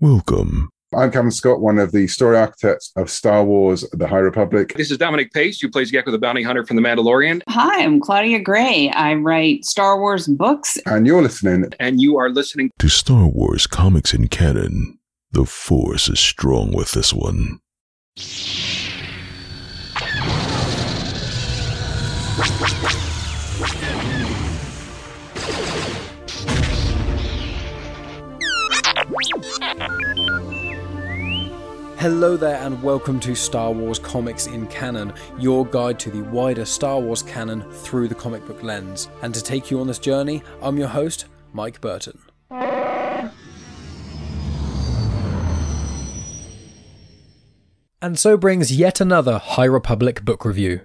[0.00, 0.68] Welcome.
[0.94, 4.74] I'm Kevin Scott, one of the story architects of Star Wars The High Republic.
[4.76, 7.40] This is Dominic Pace, who plays Gekko the Bounty Hunter from The Mandalorian.
[7.48, 8.90] Hi, I'm Claudia Gray.
[8.90, 10.76] I write Star Wars books.
[10.84, 11.72] And you're listening.
[11.80, 14.98] And you are listening to Star Wars Comics in Canon.
[15.32, 17.60] The Force is strong with this one.
[32.08, 36.64] Hello there, and welcome to Star Wars Comics in Canon, your guide to the wider
[36.64, 39.08] Star Wars canon through the comic book lens.
[39.22, 42.16] And to take you on this journey, I'm your host, Mike Burton.
[48.00, 50.82] And so brings yet another High Republic book review.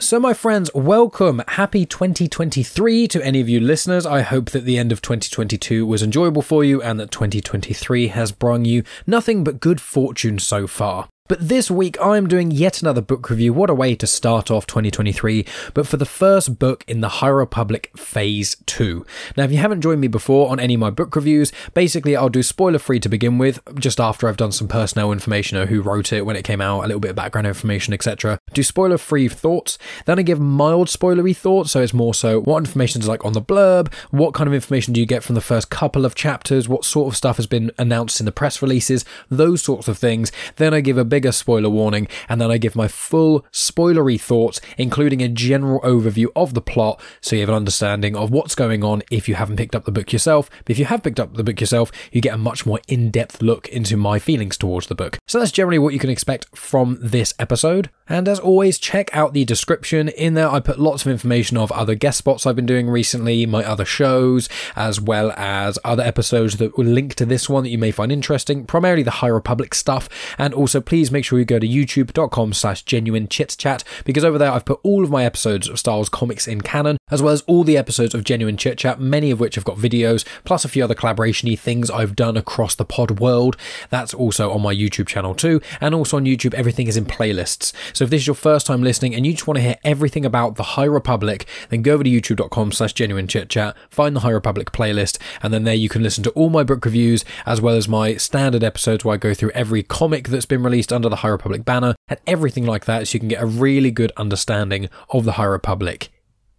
[0.00, 1.40] So, my friends, welcome.
[1.46, 4.04] Happy 2023 to any of you listeners.
[4.04, 8.32] I hope that the end of 2022 was enjoyable for you and that 2023 has
[8.32, 11.08] brought you nothing but good fortune so far.
[11.26, 13.54] But this week I'm doing yet another book review.
[13.54, 17.28] What a way to start off 2023, but for the first book in the High
[17.28, 19.06] Republic Phase 2.
[19.34, 22.28] Now, if you haven't joined me before on any of my book reviews, basically I'll
[22.28, 25.80] do spoiler free to begin with, just after I've done some personnel information or who
[25.80, 28.38] wrote it, when it came out, a little bit of background information, etc.
[28.52, 32.58] Do spoiler free thoughts, then I give mild spoilery thoughts, so it's more so what
[32.58, 35.40] information is like on the blurb, what kind of information do you get from the
[35.40, 39.06] first couple of chapters, what sort of stuff has been announced in the press releases,
[39.30, 40.30] those sorts of things.
[40.56, 44.60] Then I give a bigger spoiler warning, and then I give my full spoilery thoughts,
[44.76, 48.82] including a general overview of the plot, so you have an understanding of what's going
[48.82, 50.50] on if you haven't picked up the book yourself.
[50.64, 53.12] But if you have picked up the book yourself, you get a much more in
[53.12, 55.20] depth look into my feelings towards the book.
[55.28, 57.90] So that's generally what you can expect from this episode.
[58.08, 60.08] And as always, check out the description.
[60.08, 63.46] In there, I put lots of information of other guest spots I've been doing recently,
[63.46, 67.70] my other shows, as well as other episodes that will link to this one that
[67.70, 70.08] you may find interesting, primarily the High Republic stuff.
[70.38, 74.38] And also, please make sure you go to youtube.com slash genuine chit chat because over
[74.38, 77.32] there I've put all of my episodes of Star Wars comics in canon, as well
[77.32, 80.64] as all the episodes of genuine chit chat, many of which have got videos, plus
[80.64, 83.56] a few other collaboration things I've done across the pod world.
[83.90, 85.60] That's also on my YouTube channel too.
[85.80, 87.72] And also on YouTube, everything is in playlists.
[87.94, 90.26] So if this is your first time listening and you just want to hear everything
[90.26, 94.20] about the High Republic, then go over to youtube.com slash genuine chit chat, find the
[94.20, 97.60] High Republic playlist, and then there you can listen to all my book reviews, as
[97.60, 101.08] well as my standard episodes where I go through every comic that's been released under
[101.08, 104.10] the High Republic banner and everything like that so you can get a really good
[104.16, 106.10] understanding of the High Republic.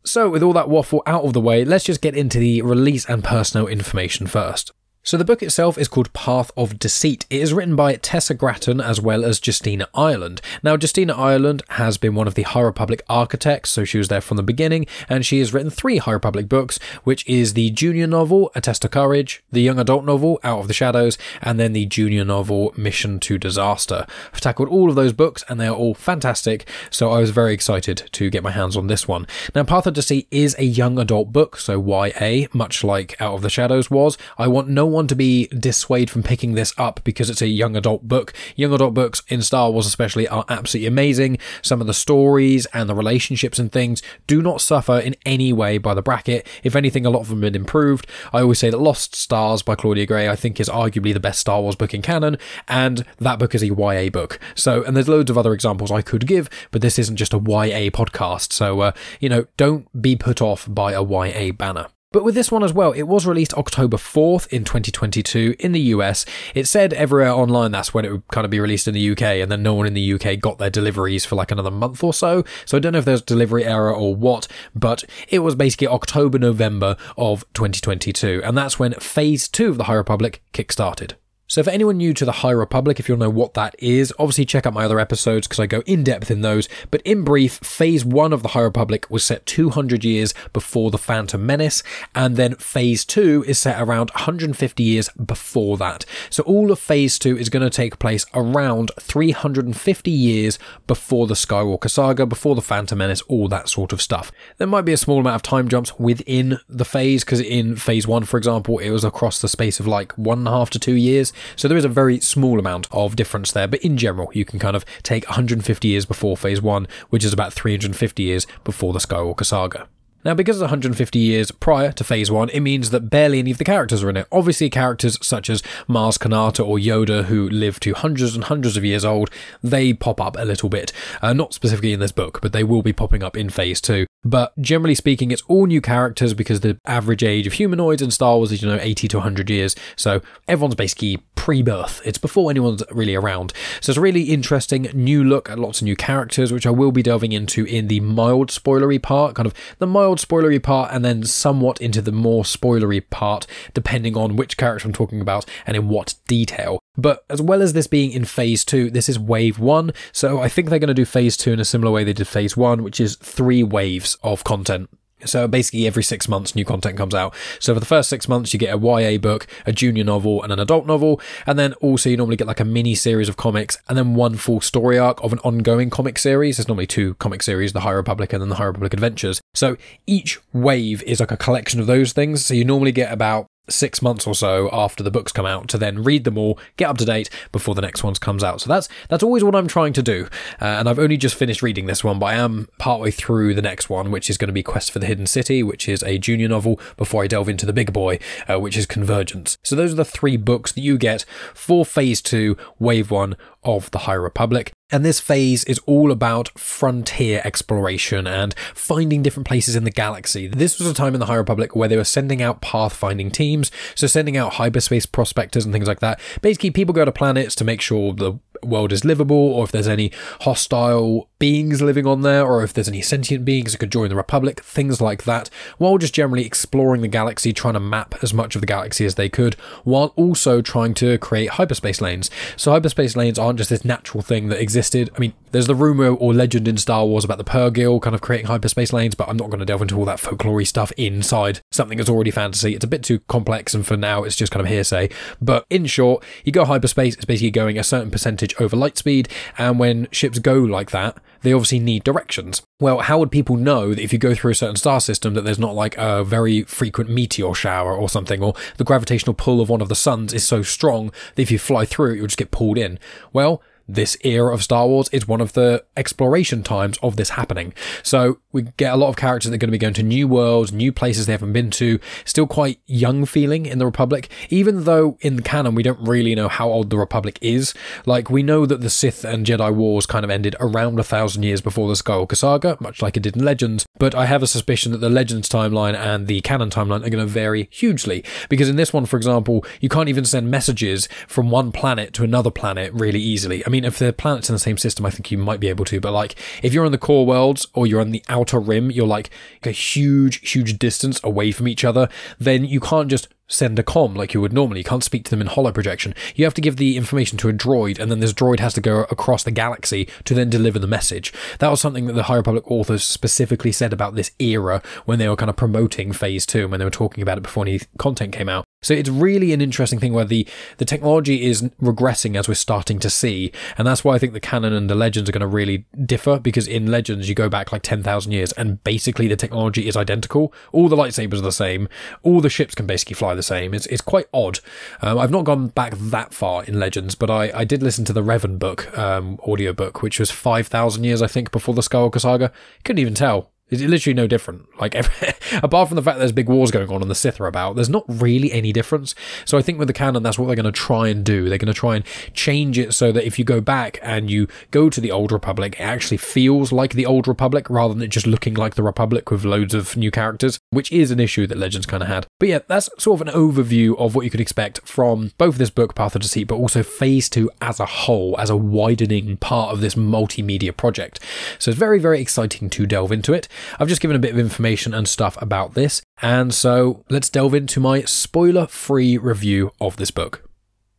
[0.06, 3.06] So, with all that waffle out of the way, let's just get into the release
[3.10, 4.72] and personal information first.
[5.06, 7.28] So the book itself is called Path of Deceit.
[7.30, 10.42] It is written by Tessa Gratton as well as Justina Ireland.
[10.64, 14.20] Now, Justina Ireland has been one of the High Republic architects, so she was there
[14.20, 18.08] from the beginning, and she has written three High Republic books, which is the junior
[18.08, 21.74] novel, A Test of Courage, the young adult novel, Out of the Shadows, and then
[21.74, 24.08] the junior novel, Mission to Disaster.
[24.34, 27.54] I've tackled all of those books, and they are all fantastic, so I was very
[27.54, 29.28] excited to get my hands on this one.
[29.54, 33.44] Now, Path of Deceit is a young adult book, so YA, much like Out of
[33.44, 34.18] the Shadows was.
[34.40, 37.76] I want no one to be dissuaded from picking this up because it's a young
[37.76, 38.34] adult book.
[38.56, 41.38] Young adult books in Star Wars, especially, are absolutely amazing.
[41.62, 45.78] Some of the stories and the relationships and things do not suffer in any way
[45.78, 46.48] by the bracket.
[46.64, 48.08] If anything, a lot of them have been improved.
[48.34, 51.40] I always say that Lost Stars by Claudia Gray, I think, is arguably the best
[51.40, 54.40] Star Wars book in canon, and that book is a YA book.
[54.56, 57.38] So, and there's loads of other examples I could give, but this isn't just a
[57.38, 58.54] YA podcast.
[58.54, 61.88] So, uh, you know, don't be put off by a YA banner.
[62.16, 65.82] But with this one as well, it was released October 4th in 2022 in the
[65.82, 66.26] US.
[66.54, 69.22] It said everywhere online that's when it would kind of be released in the UK,
[69.22, 72.14] and then no one in the UK got their deliveries for like another month or
[72.14, 72.46] so.
[72.64, 76.40] So I don't know if there's delivery error or what, but it was basically October,
[76.40, 81.16] November of 2022, and that's when Phase 2 of the High Republic kickstarted.
[81.56, 83.78] So, for anyone new to the High Republic, if you want to know what that
[83.80, 86.68] is, obviously check out my other episodes because I go in depth in those.
[86.92, 90.98] But in brief, Phase 1 of the High Republic was set 200 years before the
[90.98, 91.82] Phantom Menace,
[92.14, 96.04] and then Phase 2 is set around 150 years before that.
[96.30, 101.36] So, all of Phase 2 is going to take place around 350 years before the
[101.36, 104.30] Skywalker Saga, before the Phantom Menace, all that sort of stuff.
[104.58, 108.06] There might be a small amount of time jumps within the phase because in Phase
[108.06, 110.80] 1, for example, it was across the space of like one and a half to
[110.80, 111.32] two years.
[111.56, 114.60] So there is a very small amount of difference there, but in general, you can
[114.60, 119.00] kind of take 150 years before Phase 1, which is about 350 years before the
[119.00, 119.88] Skywalker Saga.
[120.26, 123.60] Now, because it's 150 years prior to Phase 1, it means that barely any of
[123.60, 124.28] the characters are in it.
[124.32, 128.84] Obviously, characters such as Maz Kanata or Yoda, who live to hundreds and hundreds of
[128.84, 129.30] years old,
[129.62, 130.92] they pop up a little bit.
[131.22, 134.08] Uh, not specifically in this book, but they will be popping up in Phase 2.
[134.26, 138.38] But generally speaking, it's all new characters because the average age of humanoids in Star
[138.38, 139.76] Wars is, you know, 80 to 100 years.
[139.96, 142.02] So everyone's basically pre birth.
[142.04, 143.54] It's before anyone's really around.
[143.80, 146.92] So it's a really interesting new look at lots of new characters, which I will
[146.92, 151.06] be delving into in the mild spoilery part, kind of the mild spoilery part, and
[151.06, 153.46] then somewhat into the more spoilery part,
[153.76, 156.80] depending on which character I'm talking about and in what detail.
[156.98, 159.92] But as well as this being in phase two, this is wave one.
[160.12, 162.28] So I think they're going to do phase two in a similar way they did
[162.28, 164.90] phase one, which is three waves of content.
[165.24, 167.34] So basically, every six months, new content comes out.
[167.60, 170.52] So for the first six months, you get a YA book, a junior novel, and
[170.52, 171.22] an adult novel.
[171.48, 174.36] And then also, you normally get like a mini series of comics and then one
[174.36, 176.58] full story arc of an ongoing comic series.
[176.58, 179.42] There's normally two comic series, The High Republic and then The High Republic Adventures.
[179.54, 182.46] So each wave is like a collection of those things.
[182.46, 185.78] So you normally get about six months or so after the books come out to
[185.78, 188.62] then read them all, get up to date before the next ones comes out.
[188.62, 190.28] So that's that's always what I'm trying to do.
[190.62, 193.62] Uh, and I've only just finished reading this one, but I am partway through the
[193.62, 196.18] next one, which is going to be Quest for the Hidden City, which is a
[196.18, 196.80] junior novel.
[196.98, 199.58] Before I delve into the big boy, uh, which is Convergence.
[199.64, 203.92] So those are the three books that you get for Phase Two, Wave One of
[203.92, 204.75] the High Republic.
[204.92, 210.48] And this phase is all about frontier exploration and finding different places in the galaxy.
[210.48, 213.72] This was a time in the High Republic where they were sending out pathfinding teams,
[213.96, 216.20] so sending out hyperspace prospectors and things like that.
[216.42, 218.34] Basically, people go to planets to make sure the
[218.64, 220.12] world is livable, or if there's any
[220.42, 224.16] hostile beings living on there, or if there's any sentient beings that could join the
[224.16, 228.56] Republic, things like that, while just generally exploring the galaxy, trying to map as much
[228.56, 232.30] of the galaxy as they could, while also trying to create hyperspace lanes.
[232.56, 235.10] So, hyperspace lanes aren't just this natural thing that existed.
[235.16, 238.20] I mean, there's the rumor or legend in Star Wars about the Purrgil kind of
[238.20, 241.62] creating hyperspace lanes, but I'm not going to delve into all that folklore stuff inside
[241.72, 242.76] something that's already fantasy.
[242.76, 245.10] It's a bit too complex, and for now, it's just kind of hearsay.
[245.42, 249.30] But in short, you go hyperspace, it's basically going a certain percentage over light speed,
[249.58, 252.62] and when ships go like that, they obviously need directions.
[252.82, 255.46] Well, how would people know that if you go through a certain star system that
[255.46, 259.70] there's not like a very frequent meteor shower or something, or the gravitational pull of
[259.70, 262.38] one of the suns is so strong that if you fly through it, you'll just
[262.38, 263.00] get pulled in?
[263.32, 267.74] Well, this era of Star Wars is one of the exploration times of this happening.
[268.04, 270.28] So we get a lot of characters that are going to be going to new
[270.28, 274.86] worlds, new places they haven't been to, still quite young feeling in the Republic, even
[274.86, 277.74] though in the canon we don't really know how old the Republic is.
[278.06, 281.44] Like we know that the Sith and Jedi Wars kind of ended around a thousand
[281.44, 284.48] years before the Skywalker Saga, much like it did in Legends, but I have a
[284.48, 288.24] suspicion that the Legends timeline and the canon timeline are going to vary hugely.
[288.50, 292.24] Because in this one, for example, you can't even send messages from one planet to
[292.24, 293.66] another planet really easily.
[293.66, 295.86] I mean, if the planets in the same system, I think you might be able
[295.86, 296.00] to.
[296.00, 299.08] But like, if you're on the core worlds or you're on the outer rim, you're
[299.08, 299.30] like
[299.64, 302.08] a huge, huge distance away from each other.
[302.40, 304.80] Then you can't just send a com like you would normally.
[304.80, 306.14] You can't speak to them in holo projection.
[306.36, 308.82] You have to give the information to a droid, and then this droid has to
[308.82, 311.34] go across the galaxy to then deliver the message.
[311.60, 315.30] That was something that the High Republic authors specifically said about this era when they
[315.30, 317.80] were kind of promoting Phase 2 and when they were talking about it before any
[317.98, 318.66] content came out.
[318.86, 320.48] So it's really an interesting thing where the,
[320.78, 323.52] the technology is regressing as we're starting to see.
[323.80, 326.40] And that's why I think the canon and the legends are going to really differ
[326.40, 330.54] because in legends, you go back like 10,000 years and basically the technology is identical.
[330.72, 331.90] All the lightsabers are the same.
[332.22, 333.74] All the ships can basically fly the same.
[333.74, 334.60] It's, it's quite odd.
[335.02, 338.14] Um, I've not gone back that far in legends, but I, I did listen to
[338.14, 342.20] the Revan book, um, audio book, which was 5,000 years, I think, before the Skywalker
[342.20, 342.52] saga.
[342.84, 344.68] Couldn't even tell it's literally no different.
[344.80, 345.34] Like, every,
[345.64, 347.90] apart from the fact there's big wars going on and the Sith are about, there's
[347.90, 349.16] not really any difference.
[349.44, 351.50] So I think with the canon, that's what they're going to try and do.
[351.50, 354.48] They're going to try and change it so that if you go back and you
[354.72, 358.10] go to the Old Republic, it actually feels like the Old Republic rather than it
[358.10, 361.58] just looking like the Republic with loads of new characters, which is an issue that
[361.58, 362.28] Legends kind of had.
[362.40, 365.72] But yeah, that's sort of an overview of what you could expect from both this
[365.72, 369.74] book, Path of Deceit, but also Phase 2 as a whole, as a widening part
[369.74, 371.20] of this multimedia project.
[371.58, 373.48] So it's very, very exciting to delve into it.
[373.80, 377.54] I've just given a bit of information and stuff about this, and so let's delve
[377.54, 380.50] into my spoiler free review of this book.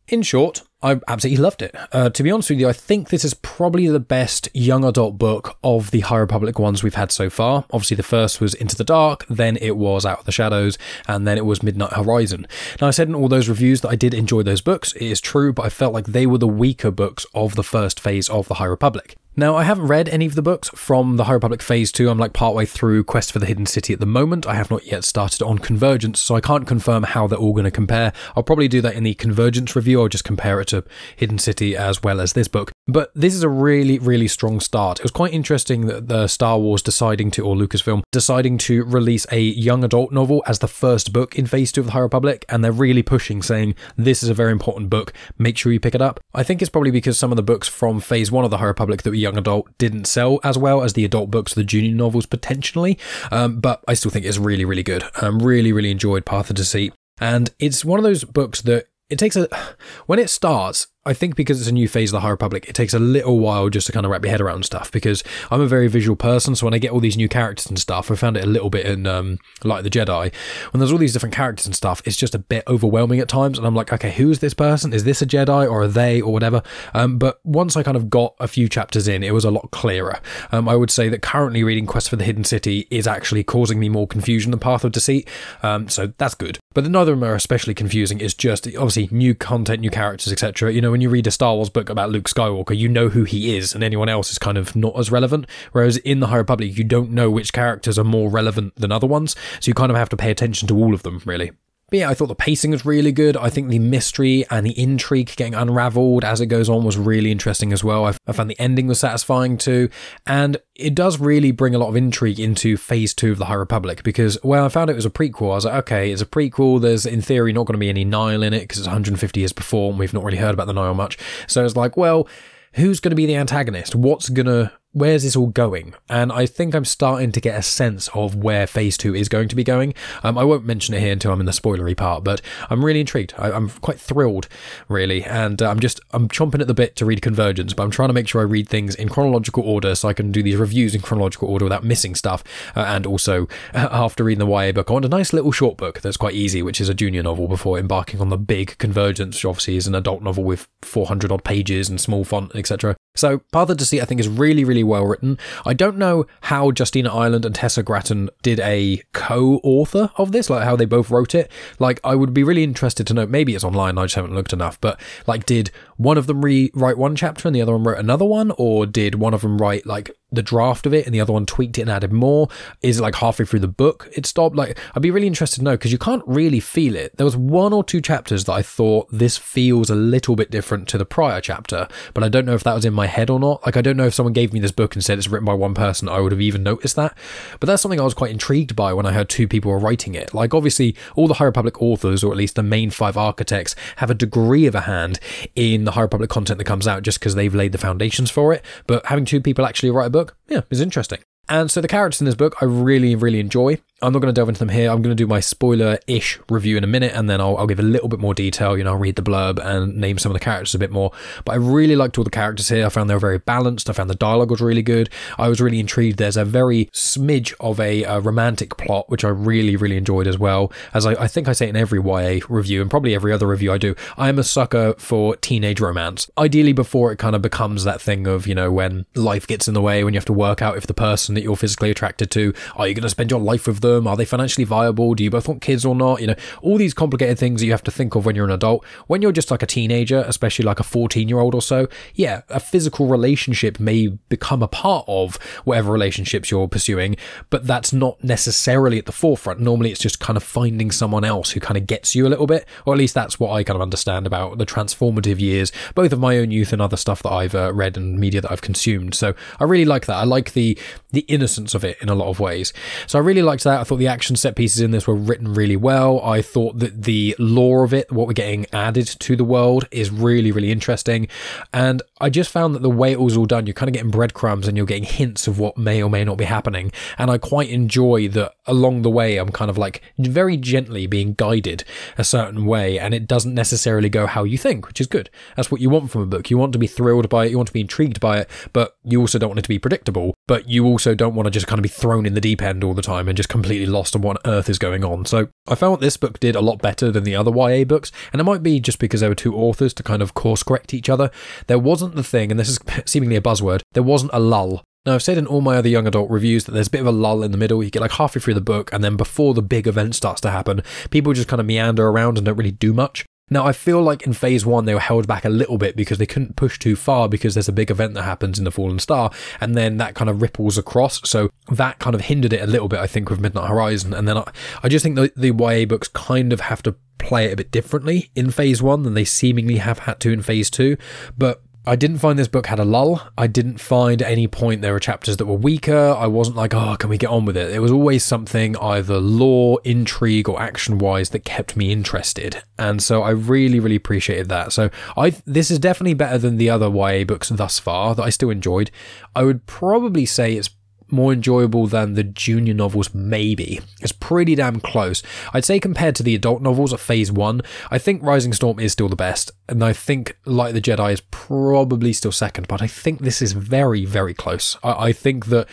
[0.07, 1.75] In short, I absolutely loved it.
[1.91, 5.17] Uh, to be honest with you, I think this is probably the best young adult
[5.17, 7.65] book of the High Republic ones we've had so far.
[7.71, 11.27] Obviously, the first was Into the Dark, then it was Out of the Shadows, and
[11.27, 12.47] then it was Midnight Horizon.
[12.79, 14.93] Now, I said in all those reviews that I did enjoy those books.
[14.93, 17.99] It is true, but I felt like they were the weaker books of the first
[17.99, 19.17] phase of the High Republic.
[19.39, 22.09] Now, I haven't read any of the books from the High Republic Phase 2.
[22.09, 24.47] I'm like partway through Quest for the Hidden City at the moment.
[24.47, 27.65] I have not yet started on Convergence, so I can't confirm how they're all going
[27.65, 28.13] to compare.
[28.35, 30.85] I'll probably do that in the Convergence review or just compare it to
[31.17, 32.71] Hidden City as well as this book.
[32.87, 35.01] But this is a really, really strong start.
[35.01, 39.27] It was quite interesting that the Star Wars deciding to, or Lucasfilm, deciding to release
[39.31, 42.43] a young adult novel as the first book in Phase 2 of the High Republic,
[42.49, 45.93] and they're really pushing, saying, this is a very important book, make sure you pick
[45.93, 46.19] it up.
[46.33, 48.65] I think it's probably because some of the books from Phase 1 of the High
[48.65, 51.93] Republic that were young adult didn't sell as well as the adult books, the junior
[51.93, 52.97] novels potentially.
[53.31, 55.03] Um, but I still think it's really, really good.
[55.21, 56.93] Um, really, really enjoyed Path of Deceit.
[57.19, 59.47] And it's one of those books that it takes a
[60.05, 62.75] when it starts I think because it's a new phase of the High Republic, it
[62.75, 64.91] takes a little while just to kind of wrap your head around stuff.
[64.91, 67.79] Because I'm a very visual person, so when I get all these new characters and
[67.79, 70.33] stuff, I found it a little bit in um, like the Jedi.
[70.71, 73.57] When there's all these different characters and stuff, it's just a bit overwhelming at times,
[73.57, 74.93] and I'm like, okay, who's this person?
[74.93, 76.61] Is this a Jedi or are they or whatever?
[76.93, 79.71] Um, but once I kind of got a few chapters in, it was a lot
[79.71, 80.19] clearer.
[80.51, 83.79] Um, I would say that currently reading Quest for the Hidden City is actually causing
[83.79, 85.29] me more confusion than Path of Deceit,
[85.63, 86.59] um, so that's good.
[86.73, 88.19] But neither of them are especially confusing.
[88.19, 90.71] It's just obviously new content, new characters, etc.
[90.71, 93.23] You know, when you read a Star Wars book about Luke Skywalker, you know who
[93.23, 95.45] he is, and anyone else is kind of not as relevant.
[95.71, 99.05] Whereas in the High Republic, you don't know which characters are more relevant than other
[99.05, 101.51] ones, so you kind of have to pay attention to all of them, really.
[101.89, 103.37] But yeah, I thought the pacing was really good.
[103.37, 107.31] I think the mystery and the intrigue getting unraveled as it goes on was really
[107.31, 108.03] interesting as well.
[108.03, 109.89] I found the ending was satisfying too.
[110.25, 113.53] And it does really bring a lot of intrigue into phase two of the High
[113.53, 115.51] Republic because, well, I found it was a prequel.
[115.51, 116.81] I was like, okay, it's a prequel.
[116.81, 119.53] There's in theory not going to be any Nihil in it because it's 150 years
[119.53, 121.17] before and we've not really heard about the Nihil much.
[121.47, 122.27] So it's like, well,
[122.73, 123.95] who's going to be the antagonist?
[123.95, 125.93] What's going to where's this all going?
[126.09, 129.47] And I think I'm starting to get a sense of where phase two is going
[129.49, 129.93] to be going.
[130.23, 132.99] Um, I won't mention it here until I'm in the spoilery part, but I'm really
[132.99, 133.33] intrigued.
[133.37, 134.47] I, am quite thrilled,
[134.89, 135.23] really.
[135.23, 138.09] And uh, I'm just, I'm chomping at the bit to read Convergence, but I'm trying
[138.09, 140.95] to make sure I read things in chronological order so I can do these reviews
[140.95, 142.43] in chronological order without missing stuff.
[142.75, 145.77] Uh, and also, uh, after reading the YA book, I want a nice little short
[145.77, 149.37] book that's quite easy, which is a junior novel before embarking on the big Convergence,
[149.37, 152.95] which obviously is an adult novel with 400 odd pages and small font, etc.
[153.17, 155.37] So, Path of Deceit, I think, is really, really well written.
[155.65, 160.49] I don't know how Justina Ireland and Tessa Gratton did a co author of this,
[160.49, 161.51] like how they both wrote it.
[161.79, 164.53] Like, I would be really interested to know, maybe it's online, I just haven't looked
[164.53, 167.99] enough, but like, did one of them rewrite one chapter and the other one wrote
[167.99, 168.51] another one?
[168.57, 171.45] Or did one of them write like the draft of it and the other one
[171.45, 172.47] tweaked it and added more?
[172.81, 174.55] Is it like halfway through the book it stopped?
[174.55, 177.15] Like, I'd be really interested to know because you can't really feel it.
[177.17, 180.87] There was one or two chapters that I thought this feels a little bit different
[180.89, 183.39] to the prior chapter, but I don't know if that was in my head or
[183.39, 183.65] not.
[183.65, 185.53] Like, I don't know if someone gave me this book and said it's written by
[185.53, 187.17] one person, I would have even noticed that.
[187.59, 190.15] But that's something I was quite intrigued by when I heard two people were writing
[190.15, 190.33] it.
[190.33, 194.09] Like, obviously, all the High Republic authors, or at least the main five architects, have
[194.09, 195.19] a degree of a hand
[195.55, 198.53] in the High Republic content that comes out just because they've laid the foundations for
[198.53, 198.63] it.
[198.87, 200.16] But having two people actually write a book,
[200.47, 201.19] yeah, is interesting.
[201.49, 203.79] And so the characters in this book I really, really enjoy.
[203.99, 204.91] I'm not going to delve into them here.
[204.91, 207.65] I'm going to do my spoiler ish review in a minute and then I'll, I'll,
[207.65, 208.77] give a little bit more detail.
[208.77, 211.11] You know, I'll read the blurb and name some of the characters a bit more.
[211.45, 212.85] But I really liked all the characters here.
[212.85, 213.89] I found they were very balanced.
[213.89, 215.09] I found the dialogue was really good.
[215.39, 216.19] I was really intrigued.
[216.19, 220.37] There's a very smidge of a, a romantic plot, which I really, really enjoyed as
[220.37, 220.71] well.
[220.93, 223.73] As I, I think I say in every YA review and probably every other review
[223.73, 226.29] I do, I am a sucker for teenage romance.
[226.37, 229.73] Ideally, before it kind of becomes that thing of, you know, when life gets in
[229.73, 232.29] the way, when you have to work out if the person that you're physically attracted
[232.29, 233.86] to, are you going to spend your life with them?
[233.87, 234.07] Them?
[234.07, 235.13] Are they financially viable?
[235.15, 236.21] Do you both want kids or not?
[236.21, 238.51] You know, all these complicated things that you have to think of when you're an
[238.51, 238.85] adult.
[239.07, 242.41] When you're just like a teenager, especially like a 14 year old or so, yeah,
[242.49, 247.15] a physical relationship may become a part of whatever relationships you're pursuing,
[247.49, 249.59] but that's not necessarily at the forefront.
[249.59, 252.47] Normally, it's just kind of finding someone else who kind of gets you a little
[252.47, 256.11] bit, or at least that's what I kind of understand about the transformative years, both
[256.13, 258.61] of my own youth and other stuff that I've uh, read and media that I've
[258.61, 259.15] consumed.
[259.15, 260.15] So I really like that.
[260.15, 260.77] I like the
[261.11, 262.73] the innocence of it in a lot of ways.
[263.07, 263.76] So I really liked that.
[263.79, 266.21] I thought the action set pieces in this were written really well.
[266.21, 270.11] I thought that the lore of it, what we're getting added to the world, is
[270.11, 271.27] really, really interesting.
[271.73, 274.11] And I just found that the way it was all done, you're kind of getting
[274.11, 276.91] breadcrumbs and you're getting hints of what may or may not be happening.
[277.17, 281.33] And I quite enjoy that along the way, I'm kind of like very gently being
[281.33, 281.83] guided
[282.17, 285.29] a certain way, and it doesn't necessarily go how you think, which is good.
[285.55, 286.49] That's what you want from a book.
[286.49, 288.95] You want to be thrilled by it, you want to be intrigued by it, but
[289.03, 290.36] you also don't want it to be predictable.
[290.47, 292.83] But you also don't want to just kind of be thrown in the deep end
[292.83, 295.25] all the time and just completely lost on what on earth is going on.
[295.25, 298.39] So I found this book did a lot better than the other YA books, and
[298.39, 301.09] it might be just because there were two authors to kind of course correct each
[301.09, 301.31] other.
[301.67, 304.83] There wasn't the thing, and this is seemingly a buzzword, there wasn't a lull.
[305.05, 307.07] Now, I've said in all my other young adult reviews that there's a bit of
[307.07, 307.81] a lull in the middle.
[307.81, 310.51] You get like halfway through the book, and then before the big event starts to
[310.51, 313.25] happen, people just kind of meander around and don't really do much.
[313.49, 316.17] Now, I feel like in phase one, they were held back a little bit because
[316.17, 318.99] they couldn't push too far because there's a big event that happens in the Fallen
[318.99, 321.27] Star, and then that kind of ripples across.
[321.29, 324.13] So that kind of hindered it a little bit, I think, with Midnight Horizon.
[324.13, 324.51] And then I,
[324.83, 327.71] I just think the, the YA books kind of have to play it a bit
[327.71, 330.97] differently in phase one than they seemingly have had to in phase two.
[331.37, 333.21] But I didn't find this book had a lull.
[333.37, 336.15] I didn't find at any point there were chapters that were weaker.
[336.19, 337.71] I wasn't like, oh, can we get on with it?
[337.71, 342.61] It was always something either lore, intrigue, or action wise that kept me interested.
[342.77, 344.73] And so I really, really appreciated that.
[344.73, 348.29] So I this is definitely better than the other YA books thus far that I
[348.31, 348.91] still enjoyed.
[349.33, 350.69] I would probably say it's
[351.09, 353.79] more enjoyable than the junior novels, maybe.
[354.01, 355.23] It's pretty damn close.
[355.53, 357.61] I'd say compared to the adult novels of Phase 1,
[357.91, 361.21] I think Rising Storm is still the best, and I think Light the Jedi is
[361.31, 364.77] probably still second, but I think this is very, very close.
[364.83, 365.67] I, I think that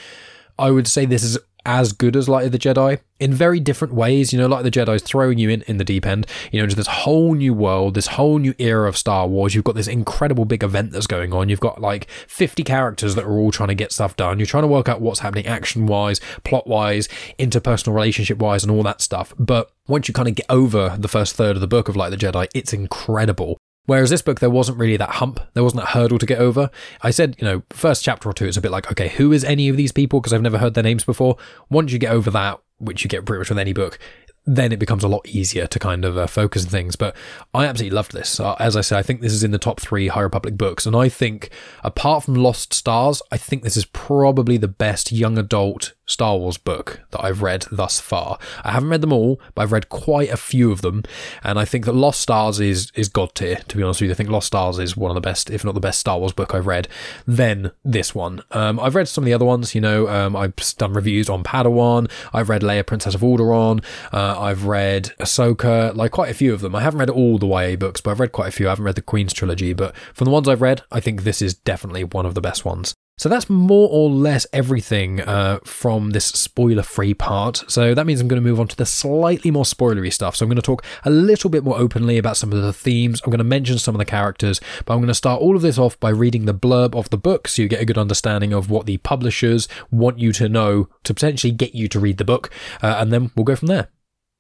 [0.58, 3.94] I would say this is as good as Light of the Jedi in very different
[3.94, 4.32] ways.
[4.32, 6.60] You know, Light of the Jedi is throwing you in, in the deep end, you
[6.60, 9.54] know, into this whole new world, this whole new era of Star Wars.
[9.54, 11.48] You've got this incredible big event that's going on.
[11.48, 14.38] You've got like 50 characters that are all trying to get stuff done.
[14.38, 18.70] You're trying to work out what's happening action wise, plot wise, interpersonal relationship wise, and
[18.70, 19.32] all that stuff.
[19.38, 22.12] But once you kind of get over the first third of the book of Light
[22.12, 23.58] of the Jedi, it's incredible.
[23.86, 25.40] Whereas this book, there wasn't really that hump.
[25.52, 26.70] There wasn't a hurdle to get over.
[27.02, 29.44] I said, you know, first chapter or two, it's a bit like, okay, who is
[29.44, 30.20] any of these people?
[30.20, 31.36] Because I've never heard their names before.
[31.68, 33.98] Once you get over that, which you get pretty much with any book,
[34.46, 36.96] then it becomes a lot easier to kind of uh, focus on things.
[36.96, 37.16] But
[37.54, 38.38] I absolutely loved this.
[38.38, 40.86] Uh, as I say, I think this is in the top three High Republic books.
[40.86, 41.50] And I think,
[41.82, 46.58] apart from Lost Stars, I think this is probably the best young adult Star Wars
[46.58, 48.38] book that I've read thus far.
[48.62, 51.02] I haven't read them all, but I've read quite a few of them,
[51.42, 53.56] and I think that Lost Stars is is god tier.
[53.68, 55.64] To be honest with you, I think Lost Stars is one of the best, if
[55.64, 56.88] not the best, Star Wars book I've read.
[57.26, 58.42] Then this one.
[58.50, 59.74] Um, I've read some of the other ones.
[59.74, 62.10] You know, um, I've done reviews on Padawan.
[62.32, 63.84] I've read Leia, Princess of Alderaan.
[64.12, 65.94] Uh, I've read Ahsoka.
[65.94, 66.74] Like quite a few of them.
[66.74, 68.66] I haven't read all the YA books, but I've read quite a few.
[68.66, 71.40] I haven't read the Queen's trilogy, but from the ones I've read, I think this
[71.40, 72.94] is definitely one of the best ones.
[73.16, 77.62] So that's more or less everything uh, from this spoiler free part.
[77.68, 80.34] So that means I'm going to move on to the slightly more spoilery stuff.
[80.34, 83.20] So I'm going to talk a little bit more openly about some of the themes.
[83.24, 85.62] I'm going to mention some of the characters, but I'm going to start all of
[85.62, 88.52] this off by reading the blurb of the book so you get a good understanding
[88.52, 92.24] of what the publishers want you to know to potentially get you to read the
[92.24, 92.50] book.
[92.82, 93.90] Uh, and then we'll go from there.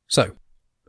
[0.08, 0.32] So,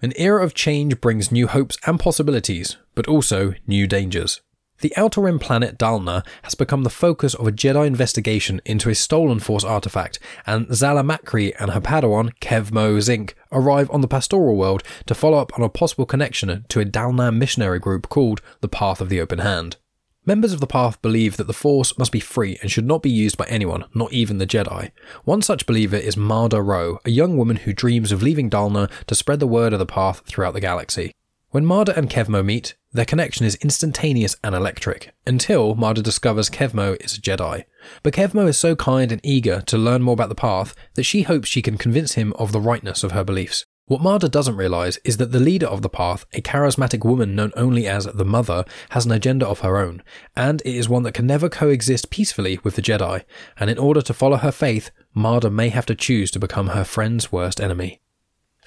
[0.01, 4.41] an era of change brings new hopes and possibilities, but also new dangers.
[4.81, 8.95] The Outer Rim planet Dalna has become the focus of a Jedi investigation into a
[8.95, 14.57] stolen Force artifact, and Zallah Macri and her Padawan, Kevmo Zink, arrive on the pastoral
[14.57, 18.67] world to follow up on a possible connection to a Dalna missionary group called the
[18.67, 19.77] Path of the Open Hand.
[20.25, 23.11] Members of the Path believe that the Force must be free and should not be
[23.11, 24.91] used by anyone, not even the Jedi.
[25.23, 29.15] One such believer is Marda Ro, a young woman who dreams of leaving Dalna to
[29.15, 31.13] spread the word of the Path throughout the galaxy.
[31.55, 37.01] When Marda and Kevmo meet, their connection is instantaneous and electric, until Marda discovers Kevmo
[37.01, 37.63] is a Jedi.
[38.03, 41.21] But Kevmo is so kind and eager to learn more about the path that she
[41.21, 43.65] hopes she can convince him of the rightness of her beliefs.
[43.85, 47.53] What Marda doesn't realise is that the leader of the path, a charismatic woman known
[47.55, 50.03] only as the Mother, has an agenda of her own,
[50.35, 53.23] and it is one that can never coexist peacefully with the Jedi,
[53.57, 56.83] and in order to follow her faith, Marda may have to choose to become her
[56.83, 58.01] friend's worst enemy.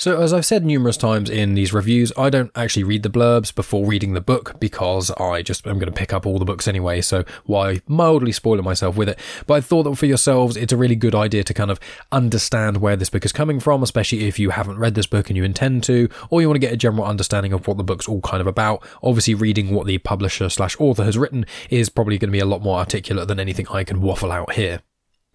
[0.01, 3.53] So, as I've said numerous times in these reviews, I don't actually read the blurbs
[3.53, 6.69] before reading the book because I just am going to pick up all the books
[6.69, 9.19] anyway, so why mildly spoiling myself with it?
[9.49, 11.81] But I thought that for yourselves, it's a really good idea to kind of
[12.13, 15.37] understand where this book is coming from, especially if you haven't read this book and
[15.37, 18.07] you intend to, or you want to get a general understanding of what the book's
[18.07, 18.87] all kind of about.
[19.03, 22.47] Obviously, reading what the publisher slash author has written is probably going to be a
[22.47, 24.81] lot more articulate than anything I can waffle out here.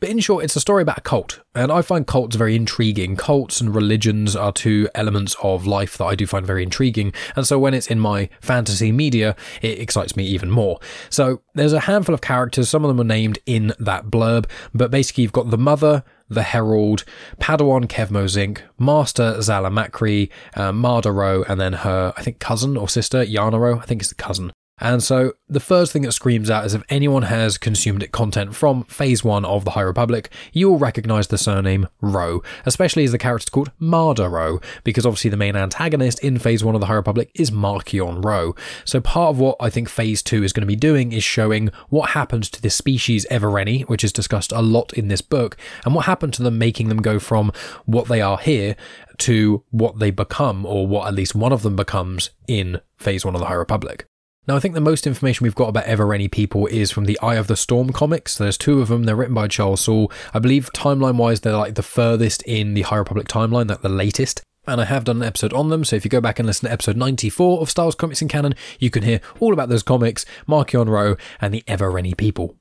[0.03, 3.15] But in short, it's a story about a cult, and I find cults very intriguing.
[3.15, 7.47] Cults and religions are two elements of life that I do find very intriguing, and
[7.47, 10.77] so when it's in my fantasy media, it excites me even more.
[11.09, 14.91] So there's a handful of characters, some of them are named in that blurb, but
[14.91, 17.05] basically you've got the mother, the Herald,
[17.39, 22.75] Padawan Kevmo Zink, Master Zallah Macri, uh, Marda Ro, and then her, I think, cousin
[22.75, 24.51] or sister, Yana Ro, I think it's the cousin.
[24.79, 28.83] And so the first thing that screams out is if anyone has consumed content from
[28.85, 33.19] Phase 1 of the High Republic, you will recognize the surname Ro, especially as the
[33.19, 36.95] character's called Marda Ro, because obviously the main antagonist in Phase 1 of the High
[36.95, 38.55] Republic is Marchion Ro.
[38.83, 41.69] So part of what I think Phase 2 is going to be doing is showing
[41.89, 45.55] what happened to this species Evereni, which is discussed a lot in this book,
[45.85, 47.51] and what happened to them making them go from
[47.85, 48.75] what they are here
[49.19, 53.35] to what they become, or what at least one of them becomes in Phase 1
[53.35, 54.07] of the High Republic.
[54.45, 57.35] Now, I think the most information we've got about Evereni people is from the Eye
[57.35, 58.37] of the Storm comics.
[58.37, 59.03] There's two of them.
[59.03, 60.11] They're written by Charles Soule.
[60.33, 63.87] I believe timeline wise, they're like the furthest in the High Republic timeline, like the
[63.87, 64.41] latest.
[64.67, 66.67] And I have done an episode on them, so if you go back and listen
[66.67, 70.25] to episode 94 of Wars Comics in Canon, you can hear all about those comics,
[70.45, 72.57] Marchion Ro, and the Evereni people.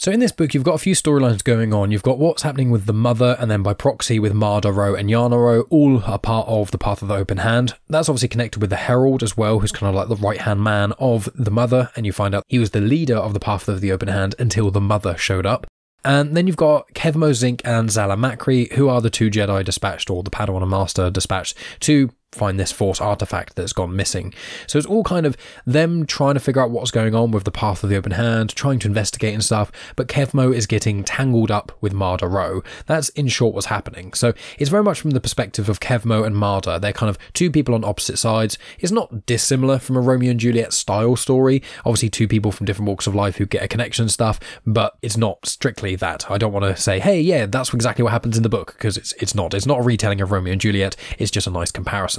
[0.00, 1.90] So in this book, you've got a few storylines going on.
[1.90, 5.10] You've got what's happening with the Mother, and then by proxy with Marda Ro and
[5.10, 7.74] Yana Ro, all are part of the Path of the Open Hand.
[7.88, 10.62] That's obviously connected with the Herald as well, who's kind of like the right hand
[10.62, 13.68] man of the Mother, and you find out he was the leader of the Path
[13.68, 15.66] of the Open Hand until the Mother showed up.
[16.04, 20.10] And then you've got Kevmo Zink and Zallah Macri, who are the two Jedi dispatched,
[20.10, 24.34] or the Padawan and Master dispatched, to find this force artifact that's gone missing.
[24.66, 25.36] So it's all kind of
[25.66, 28.54] them trying to figure out what's going on with the path of the open hand,
[28.54, 32.62] trying to investigate and stuff, but Kevmo is getting tangled up with Marda Ro.
[32.86, 34.12] That's in short what's happening.
[34.12, 36.78] So it's very much from the perspective of Kevmo and Marda.
[36.78, 38.58] They're kind of two people on opposite sides.
[38.78, 41.62] It's not dissimilar from a Romeo and Juliet style story.
[41.86, 44.98] Obviously two people from different walks of life who get a connection and stuff, but
[45.00, 46.30] it's not strictly that.
[46.30, 48.96] I don't want to say, hey, yeah, that's exactly what happens in the book, because
[48.96, 49.54] it's it's not.
[49.54, 50.94] It's not a retelling of Romeo and Juliet.
[51.18, 52.17] It's just a nice comparison.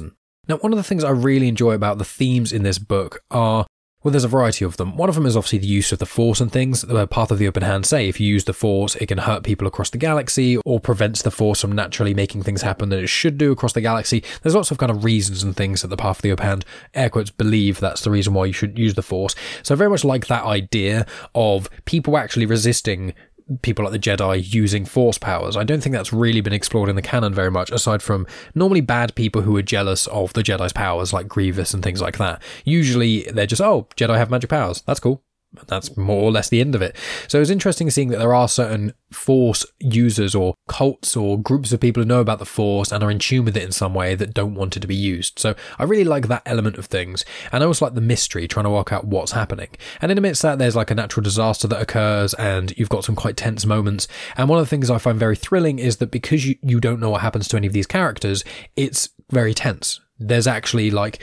[0.49, 3.67] Now, one of the things I really enjoy about the themes in this book are
[4.01, 4.95] well, there's a variety of them.
[4.95, 6.83] One of them is obviously the use of the Force and things.
[6.83, 9.43] The Path of the Open Hand say if you use the Force, it can hurt
[9.43, 13.07] people across the galaxy or prevents the Force from naturally making things happen that it
[13.07, 14.23] should do across the galaxy.
[14.41, 16.65] There's lots of kind of reasons and things that the Path of the Open Hand,
[16.93, 19.35] air quotes, believe that's the reason why you should use the Force.
[19.63, 23.13] So I very much like that idea of people actually resisting
[23.61, 25.55] people like the Jedi using force powers.
[25.55, 28.81] I don't think that's really been explored in the canon very much, aside from normally
[28.81, 32.41] bad people who are jealous of the Jedi's powers, like Grievous and things like that.
[32.65, 34.81] Usually they're just, oh, Jedi have magic powers.
[34.85, 35.23] That's cool
[35.67, 36.95] that's more or less the end of it.
[37.27, 41.79] So it's interesting seeing that there are certain Force users or cults or groups of
[41.79, 44.13] people who know about the Force and are in tune with it in some way
[44.13, 45.39] that don't want it to be used.
[45.39, 47.25] So I really like that element of things.
[47.51, 49.69] And I also like the mystery, trying to work out what's happening.
[50.01, 53.15] And in amidst that, there's like a natural disaster that occurs and you've got some
[53.15, 54.07] quite tense moments.
[54.37, 56.99] And one of the things I find very thrilling is that because you, you don't
[56.99, 58.43] know what happens to any of these characters,
[58.75, 61.21] it's very tense there's actually like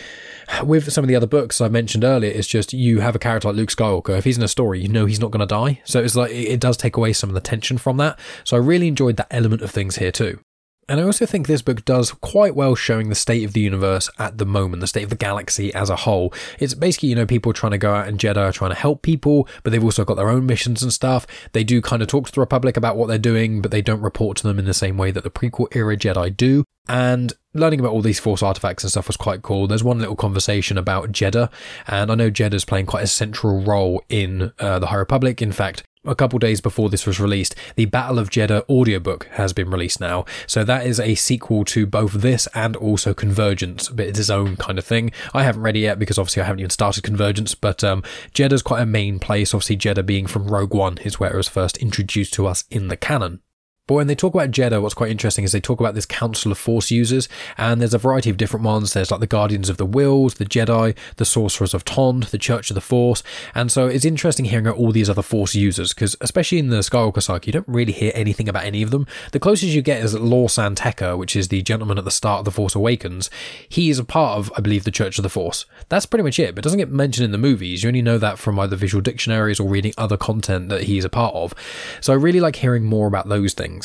[0.65, 3.49] with some of the other books I mentioned earlier, it's just you have a character
[3.49, 4.17] like Luke Skywalker.
[4.17, 5.81] If he's in a story, you know he's not going to die.
[5.85, 8.19] So it's like it does take away some of the tension from that.
[8.45, 10.41] So I really enjoyed that element of things here too.
[10.89, 14.09] And I also think this book does quite well showing the state of the universe
[14.19, 16.33] at the moment, the state of the galaxy as a whole.
[16.61, 19.03] It's basically, you know, people trying to go out and Jedi are trying to help
[19.03, 21.27] people, but they've also got their own missions and stuff.
[21.53, 24.01] They do kind of talk to the Republic about what they're doing, but they don't
[24.01, 26.63] report to them in the same way that the prequel era Jedi do.
[26.89, 29.67] And learning about all these force artifacts and stuff was quite cool.
[29.67, 31.51] There's one little conversation about Jedha,
[31.87, 35.43] and I know Jedha's playing quite a central role in uh, the High Republic.
[35.43, 39.53] In fact, a couple days before this was released, the Battle of Jedha audiobook has
[39.53, 40.25] been released now.
[40.47, 44.57] So that is a sequel to both this and also Convergence, but it's its own
[44.57, 45.11] kind of thing.
[45.35, 48.63] I haven't read it yet because obviously I haven't even started Convergence, but um, Jedha's
[48.63, 49.53] quite a main place.
[49.53, 52.89] Obviously, Jedha being from Rogue One is where it was first introduced to us in
[52.89, 53.41] the canon.
[53.87, 56.51] But when they talk about Jedha, what's quite interesting is they talk about this council
[56.51, 58.93] of Force users, and there's a variety of different ones.
[58.93, 62.69] There's like the Guardians of the Whills, the Jedi, the Sorcerers of Tond, the Church
[62.69, 63.23] of the Force,
[63.55, 66.79] and so it's interesting hearing about all these other Force users because, especially in the
[66.79, 69.07] Skywalker saga, you don't really hear anything about any of them.
[69.31, 72.41] The closest you get is Lor San Tekka, which is the gentleman at the start
[72.41, 73.31] of the Force Awakens.
[73.69, 75.65] He is a part of, I believe, the Church of the Force.
[75.89, 77.85] That's pretty much it, but it doesn't get mentioned in the movies.
[77.85, 81.09] You only know that from either visual dictionaries or reading other content that he's a
[81.09, 81.55] part of.
[82.01, 83.76] So I really like hearing more about those things.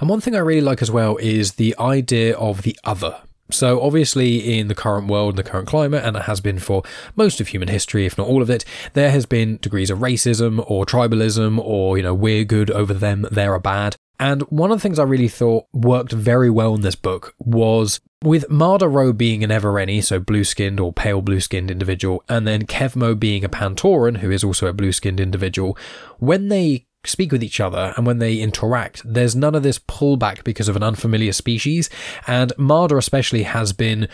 [0.00, 3.20] And one thing I really like as well is the idea of the other.
[3.50, 6.82] So, obviously, in the current world, and the current climate, and it has been for
[7.14, 10.64] most of human history, if not all of it, there has been degrees of racism
[10.66, 13.96] or tribalism or, you know, we're good over them, they're bad.
[14.18, 18.00] And one of the things I really thought worked very well in this book was
[18.22, 22.46] with Marda Ro being an Evereni, so blue skinned or pale blue skinned individual, and
[22.46, 25.76] then Kevmo being a Pantoran, who is also a blue skinned individual,
[26.18, 30.44] when they speak with each other and when they interact, there's none of this pullback
[30.44, 31.90] because of an unfamiliar species.
[32.26, 34.08] And Marda especially has been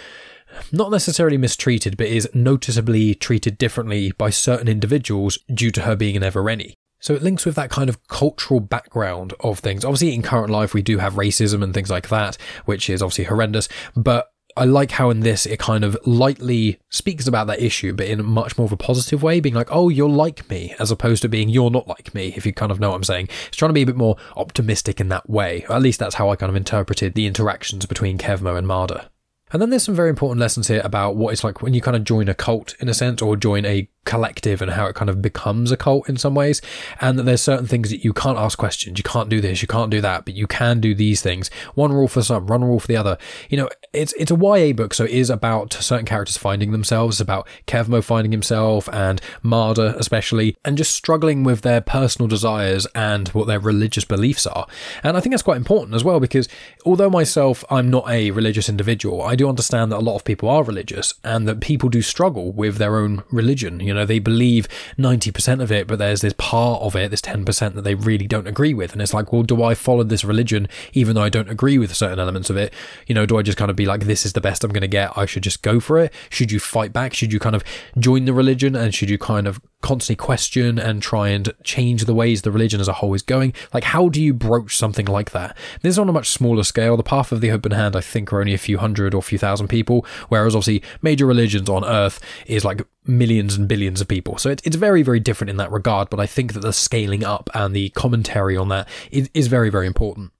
[0.72, 6.16] not necessarily mistreated, but is noticeably treated differently by certain individuals due to her being
[6.16, 6.74] an Evereni.
[7.00, 9.85] So it links with that kind of cultural background of things.
[9.85, 13.24] Obviously, in current life, we do have racism and things like that, which is obviously
[13.24, 13.68] horrendous.
[13.96, 18.06] But I like how in this it kind of lightly speaks about that issue, but
[18.06, 21.22] in much more of a positive way, being like, oh, you're like me, as opposed
[21.22, 23.28] to being you're not like me, if you kind of know what I'm saying.
[23.48, 25.64] It's trying to be a bit more optimistic in that way.
[25.68, 29.10] At least that's how I kind of interpreted the interactions between Kevmo and Marda.
[29.52, 31.96] And then there's some very important lessons here about what it's like when you kind
[31.96, 35.10] of join a cult in a sense, or join a collective and how it kind
[35.10, 36.60] of becomes a cult in some ways.
[37.00, 38.98] And that there's certain things that you can't ask questions.
[38.98, 41.48] You can't do this, you can't do that, but you can do these things.
[41.74, 43.18] One rule for some, one rule for the other.
[43.48, 47.16] You know, it's it's a YA book, so it is about certain characters finding themselves.
[47.16, 52.86] It's about Kevmo finding himself and Marda especially, and just struggling with their personal desires
[52.94, 54.66] and what their religious beliefs are.
[55.02, 56.48] And I think that's quite important as well because
[56.86, 60.48] although myself I'm not a religious individual, I do understand that a lot of people
[60.48, 64.68] are religious and that people do struggle with their own religion You know, they believe
[64.98, 68.46] 90% of it, but there's this part of it, this 10% that they really don't
[68.46, 68.92] agree with.
[68.92, 71.94] And it's like, well, do I follow this religion even though I don't agree with
[71.94, 72.72] certain elements of it?
[73.07, 74.81] You know, do I just kind of be like, this is the best I'm going
[74.83, 75.16] to get?
[75.16, 76.12] I should just go for it?
[76.31, 77.14] Should you fight back?
[77.14, 77.64] Should you kind of
[77.98, 82.14] join the religion and should you kind of constantly question and try and change the
[82.14, 83.54] ways the religion as a whole is going?
[83.72, 85.56] Like, how do you broach something like that?
[85.82, 86.96] This is on a much smaller scale.
[86.96, 89.22] The Path of the Open Hand, I think, are only a few hundred or a
[89.22, 94.08] few thousand people, whereas obviously major religions on Earth is like millions and billions of
[94.08, 94.38] people.
[94.38, 96.10] So it, it's very, very different in that regard.
[96.10, 99.70] But I think that the scaling up and the commentary on that is, is very,
[99.70, 100.32] very important.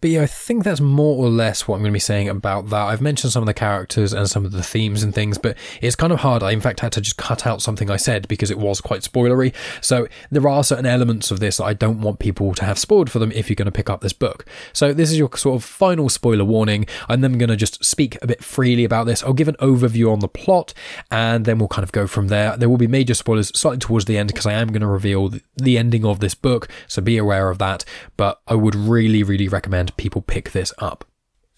[0.00, 2.68] But yeah, I think that's more or less what I'm going to be saying about
[2.70, 2.86] that.
[2.86, 5.96] I've mentioned some of the characters and some of the themes and things, but it's
[5.96, 6.40] kind of hard.
[6.40, 9.00] I, in fact, had to just cut out something I said because it was quite
[9.00, 9.52] spoilery.
[9.80, 13.10] So there are certain elements of this that I don't want people to have spoiled
[13.10, 14.44] for them if you're going to pick up this book.
[14.72, 16.86] So this is your sort of final spoiler warning.
[17.08, 19.24] I'm then going to just speak a bit freely about this.
[19.24, 20.74] I'll give an overview on the plot
[21.10, 22.56] and then we'll kind of go from there.
[22.56, 25.32] There will be major spoilers slightly towards the end because I am going to reveal
[25.56, 26.68] the ending of this book.
[26.86, 27.84] So be aware of that.
[28.16, 31.07] But I would really, really recommend people pick this up.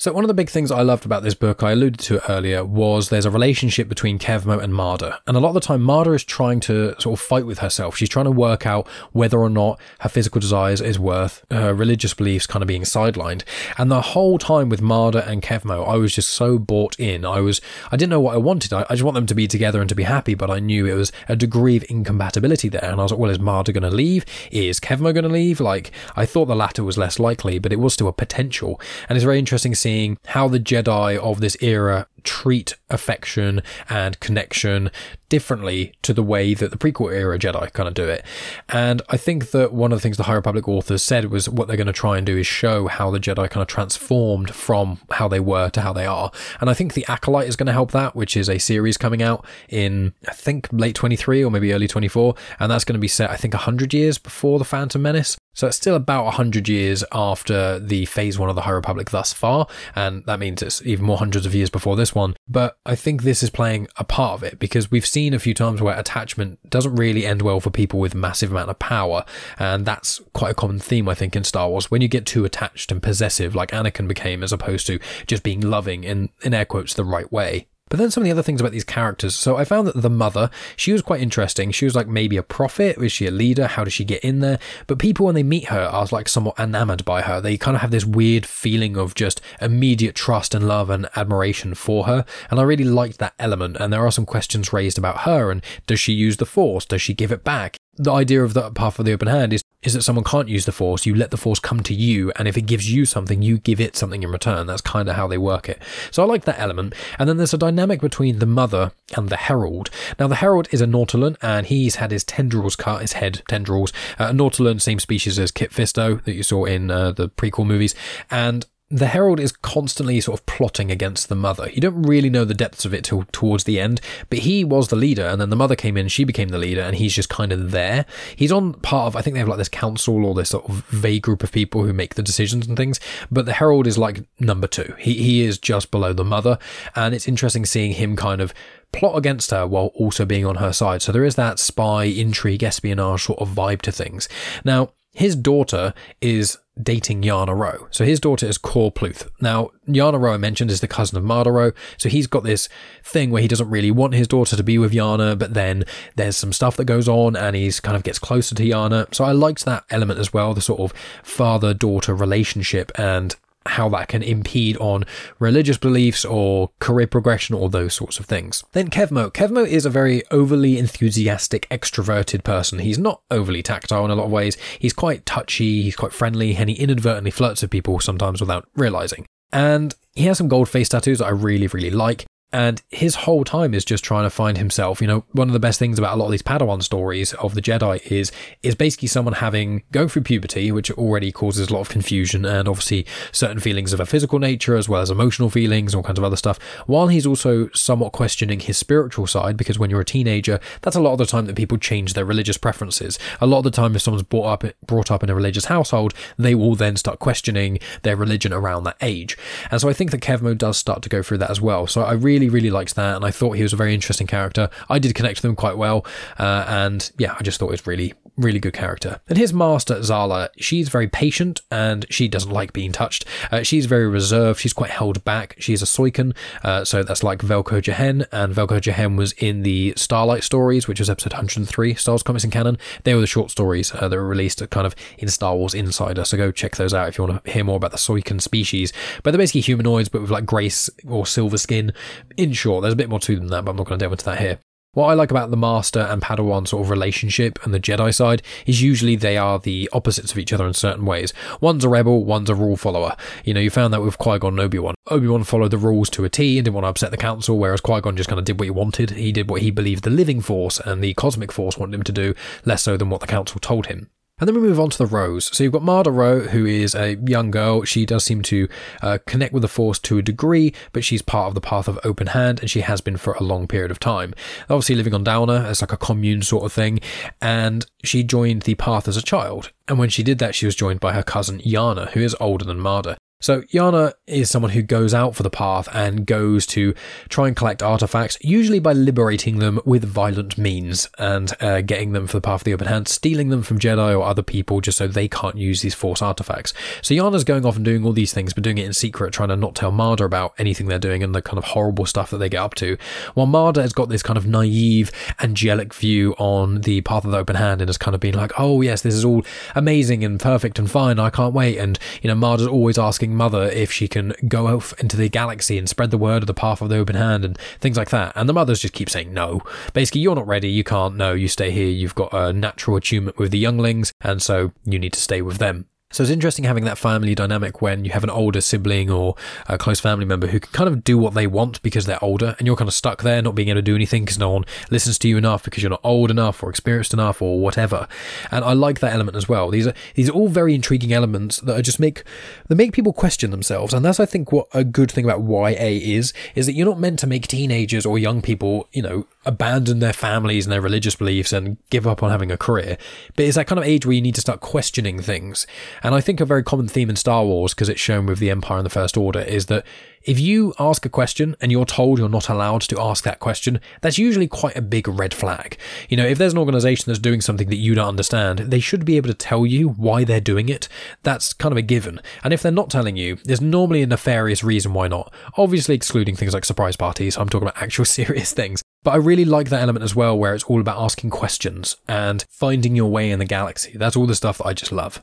[0.01, 2.23] So one of the big things I loved about this book, I alluded to it
[2.27, 5.21] earlier, was there's a relationship between Kevmo and Marda.
[5.27, 7.99] And a lot of the time, Marda is trying to sort of fight with herself.
[7.99, 12.15] She's trying to work out whether or not her physical desires is worth her religious
[12.15, 13.43] beliefs kind of being sidelined.
[13.77, 17.27] And the whole time with Marda and Kevmo, I was just so bought in.
[17.27, 17.61] I was,
[17.93, 18.73] I didn't know what I wanted.
[18.73, 20.87] I, I just want them to be together and to be happy, but I knew
[20.87, 22.91] it was a degree of incompatibility there.
[22.91, 24.25] And I was like, well, is Marda going to leave?
[24.51, 25.61] Is Kevmo going to leave?
[25.61, 28.81] Like, I thought the latter was less likely, but it was still a potential.
[29.07, 34.21] And it's very interesting seeing seeing how the Jedi of this era treat affection and
[34.21, 34.91] connection
[35.29, 38.25] differently to the way that the prequel era Jedi kind of do it.
[38.69, 41.67] And I think that one of the things the High Republic authors said was what
[41.67, 45.01] they're going to try and do is show how the Jedi kind of transformed from
[45.13, 46.31] how they were to how they are.
[46.61, 49.23] And I think The Acolyte is going to help that, which is a series coming
[49.23, 52.35] out in, I think, late 23 or maybe early 24.
[52.59, 55.37] And that's going to be set, I think, 100 years before The Phantom Menace.
[55.53, 59.33] So it's still about 100 years after the phase one of the High Republic thus
[59.33, 59.67] far.
[59.95, 62.37] And that means it's even more hundreds of years before this one.
[62.49, 65.55] But I think this is playing a part of it because we've seen a few
[65.55, 69.25] times where attachment doesn't really end well for people with massive amount of power.
[69.59, 71.91] And that's quite a common theme, I think, in Star Wars.
[71.91, 75.61] When you get too attached and possessive, like Anakin became, as opposed to just being
[75.61, 77.67] loving in, in air quotes the right way.
[77.91, 79.37] But then some of the other things about these characters.
[79.37, 81.73] So I found that the mother, she was quite interesting.
[81.73, 82.97] She was like maybe a prophet.
[82.97, 83.67] Was she a leader?
[83.67, 84.59] How does she get in there?
[84.87, 87.41] But people, when they meet her, are like somewhat enamored by her.
[87.41, 91.75] They kind of have this weird feeling of just immediate trust and love and admiration
[91.75, 92.25] for her.
[92.49, 93.77] And I really liked that element.
[93.79, 95.51] And there are some questions raised about her.
[95.51, 96.87] And does she use the force?
[96.87, 97.77] Does she give it back?
[98.01, 100.67] The idea of the path of the open hand is is that someone can't use
[100.67, 101.07] the force.
[101.07, 103.81] You let the force come to you and if it gives you something you give
[103.81, 104.67] it something in return.
[104.67, 105.81] That's kind of how they work it.
[106.11, 106.95] So i like that element.
[107.19, 109.89] And then there's a dynamic between the mother and the herald.
[110.19, 113.93] Now the herald is a nautolan and he's had his tendrils cut his head tendrils.
[114.19, 117.95] Uh, nautolan same species as kit fisto that you saw in uh, the prequel movies.
[118.31, 121.71] And the Herald is constantly sort of plotting against the mother.
[121.71, 124.89] You don't really know the depths of it till towards the end, but he was
[124.89, 127.29] the leader, and then the mother came in, she became the leader, and he's just
[127.29, 128.05] kind of there.
[128.35, 130.85] He's on part of, I think they have like this council or this sort of
[130.87, 132.99] vague group of people who make the decisions and things,
[133.31, 134.95] but the Herald is like number two.
[134.99, 136.59] He, he is just below the mother,
[136.97, 138.53] and it's interesting seeing him kind of
[138.93, 141.01] plot against her while also being on her side.
[141.01, 144.29] So there is that spy, intrigue, espionage sort of vibe to things.
[144.65, 147.89] Now, his daughter is dating Yana Ro.
[147.91, 149.29] So his daughter is Kor Pluth.
[149.41, 151.73] Now, Yana Ro, I mentioned, is the cousin of Marda Ro.
[151.99, 152.69] So he's got this
[153.03, 155.85] thing where he doesn't really want his daughter to be with Yana, but then
[156.17, 159.13] there's some stuff that goes on and he's kind of gets closer to Yana.
[159.15, 160.93] So I liked that element as well, the sort of
[161.23, 165.05] father daughter relationship and how that can impede on
[165.39, 168.65] religious beliefs or career progression or those sorts of things.
[168.73, 169.31] Then Kevmo.
[169.31, 172.79] Kevmo is a very overly enthusiastic, extroverted person.
[172.79, 174.57] He's not overly tactile in a lot of ways.
[174.79, 179.27] He's quite touchy, he's quite friendly, and he inadvertently flirts with people sometimes without realizing.
[179.53, 182.25] And he has some gold face tattoos that I really, really like.
[182.53, 185.01] And his whole time is just trying to find himself.
[185.01, 187.55] You know, one of the best things about a lot of these Padawan stories of
[187.55, 188.33] the Jedi is
[188.63, 192.69] is basically someone having going through puberty, which already causes a lot of confusion and
[192.69, 196.19] obviously certain feelings of a physical nature as well as emotional feelings and all kinds
[196.19, 196.59] of other stuff.
[196.87, 201.01] While he's also somewhat questioning his spiritual side, because when you're a teenager, that's a
[201.01, 203.19] lot of the time that people change their religious preferences.
[203.41, 206.15] A lot of the time, if someone's brought up brought up in a religious household,
[206.37, 209.39] they will then start questioning their religion around that age.
[209.71, 211.87] And so I think that Kevmo does start to go through that as well.
[211.87, 214.27] So I really really, really liked that, and I thought he was a very interesting
[214.27, 214.71] character.
[214.89, 216.07] I did connect with him quite well,
[216.39, 219.21] uh, and yeah, I just thought it was really, Really good character.
[219.29, 223.27] And his master, Zallah, she's very patient and she doesn't like being touched.
[223.53, 224.61] Uh, she's very reserved.
[224.61, 225.57] She's quite held back.
[225.59, 228.25] She's a Soikan, uh, so that's like Velko Jahen.
[228.33, 232.45] And Velko Jahen was in the Starlight stories, which was episode 103, Star Wars Comics
[232.45, 232.79] and Canon.
[233.05, 236.25] They were the short stories uh, that were released kind of in Star Wars Insider.
[236.25, 238.91] So go check those out if you want to hear more about the Soikan species.
[239.23, 241.93] But they're basically humanoids, but with like grace or silver skin.
[242.39, 244.03] In short, there's a bit more to them than that, but I'm not going to
[244.03, 244.61] delve into that here.
[244.93, 248.43] What I like about the Master and Padawan sort of relationship and the Jedi side
[248.67, 251.33] is usually they are the opposites of each other in certain ways.
[251.61, 253.15] One's a rebel, one's a rule follower.
[253.45, 254.97] You know, you found that with Qui Gon and Obi Wan.
[255.09, 257.57] Obi Wan followed the rules to a T and didn't want to upset the Council,
[257.57, 259.11] whereas Qui Gon just kind of did what he wanted.
[259.11, 262.13] He did what he believed the living force and the cosmic force wanted him to
[262.13, 264.11] do, less so than what the Council told him.
[264.41, 265.55] And then we move on to the Rose.
[265.57, 267.85] So you've got Marda Ro, who is a young girl.
[267.85, 268.69] She does seem to
[269.03, 271.99] uh, connect with the Force to a degree, but she's part of the Path of
[272.05, 274.35] Open Hand, and she has been for a long period of time.
[274.71, 277.01] Obviously, living on Dalna as like a commune sort of thing,
[277.41, 279.73] and she joined the Path as a child.
[279.87, 282.65] And when she did that, she was joined by her cousin Yana, who is older
[282.65, 283.19] than Marda.
[283.41, 286.95] So Yana is someone who goes out for the path and goes to
[287.31, 292.27] try and collect artifacts, usually by liberating them with violent means and uh, getting them
[292.27, 294.99] for the path of the open hand, stealing them from Jedi or other people just
[294.99, 296.75] so they can't use these Force artifacts.
[297.01, 299.49] So Yana's going off and doing all these things, but doing it in secret, trying
[299.49, 302.39] to not tell Marda about anything they're doing and the kind of horrible stuff that
[302.39, 302.99] they get up to.
[303.33, 307.39] While Marda has got this kind of naive, angelic view on the path of the
[307.39, 309.43] open hand and has kind of been like, oh yes, this is all
[309.75, 311.19] amazing and perfect and fine.
[311.19, 311.79] I can't wait.
[311.79, 315.79] And you know, Marda's always asking mother if she can go off into the galaxy
[315.79, 318.33] and spread the word of the path of the open hand and things like that.
[318.37, 319.63] And the mothers just keep saying no.
[319.93, 320.69] Basically, you're not ready.
[320.71, 321.17] You can't.
[321.17, 321.89] No, you stay here.
[321.89, 325.59] You've got a natural attunement with the younglings, and so you need to stay with
[325.59, 325.87] them.
[326.13, 329.37] So it's interesting having that family dynamic when you have an older sibling or
[329.69, 332.57] a close family member who can kind of do what they want because they're older
[332.59, 334.65] and you're kind of stuck there not being able to do anything because no one
[334.91, 338.09] listens to you enough because you're not old enough or experienced enough or whatever.
[338.51, 339.71] And I like that element as well.
[339.71, 342.25] These are these are all very intriguing elements that are just make
[342.67, 343.95] that make people question themselves.
[343.95, 346.99] And that's I think what a good thing about YA is is that you're not
[346.99, 351.17] meant to make teenagers or young people, you know, abandon their families and their religious
[351.17, 352.99] beliefs and give up on having a career.
[353.37, 355.67] But it's that kind of age where you need to start questioning things.
[356.03, 358.51] And I think a very common theme in Star Wars, because it's shown with the
[358.51, 359.87] Empire and the First Order, is that
[360.23, 363.81] if you ask a question and you're told you're not allowed to ask that question,
[364.03, 365.79] that's usually quite a big red flag.
[366.11, 369.07] You know, if there's an organization that's doing something that you don't understand, they should
[369.07, 370.89] be able to tell you why they're doing it.
[371.23, 372.21] That's kind of a given.
[372.45, 375.33] And if they're not telling you, there's normally a nefarious reason why not.
[375.57, 378.83] Obviously, excluding things like surprise parties, I'm talking about actual serious things.
[379.03, 382.45] But I really like that element as well, where it's all about asking questions and
[382.51, 383.97] finding your way in the galaxy.
[383.97, 385.23] That's all the stuff that I just love.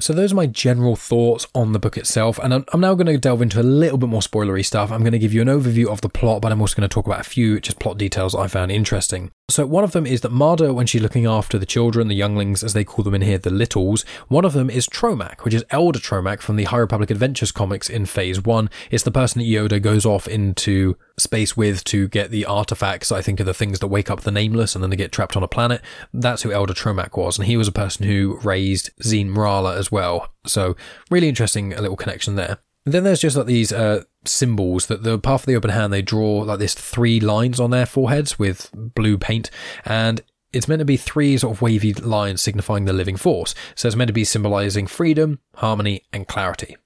[0.00, 3.06] So those are my general thoughts on the book itself, and I'm, I'm now going
[3.06, 4.92] to delve into a little bit more spoilery stuff.
[4.92, 6.92] I'm going to give you an overview of the plot, but I'm also going to
[6.92, 9.32] talk about a few just plot details I found interesting.
[9.50, 12.62] So one of them is that Marda, when she's looking after the children, the younglings,
[12.62, 15.64] as they call them in here, the littles, one of them is Tromak, which is
[15.70, 18.68] Elder Tromak from the High Republic Adventures comics in Phase 1.
[18.90, 23.22] It's the person that Yoda goes off into space with to get the artifacts, I
[23.22, 25.42] think are the things that wake up the Nameless and then they get trapped on
[25.42, 25.80] a planet.
[26.12, 29.90] That's who Elder Tromak was, and he was a person who raised Zeen Mrala as
[29.90, 30.30] well.
[30.46, 30.76] So
[31.10, 32.58] really interesting a little connection there.
[32.84, 35.92] And then there's just like these uh, symbols that the path of the open hand
[35.92, 39.50] they draw like this three lines on their foreheads with blue paint,
[39.84, 40.20] and
[40.52, 43.54] it's meant to be three sort of wavy lines signifying the living force.
[43.74, 46.76] So it's meant to be symbolizing freedom, harmony, and clarity.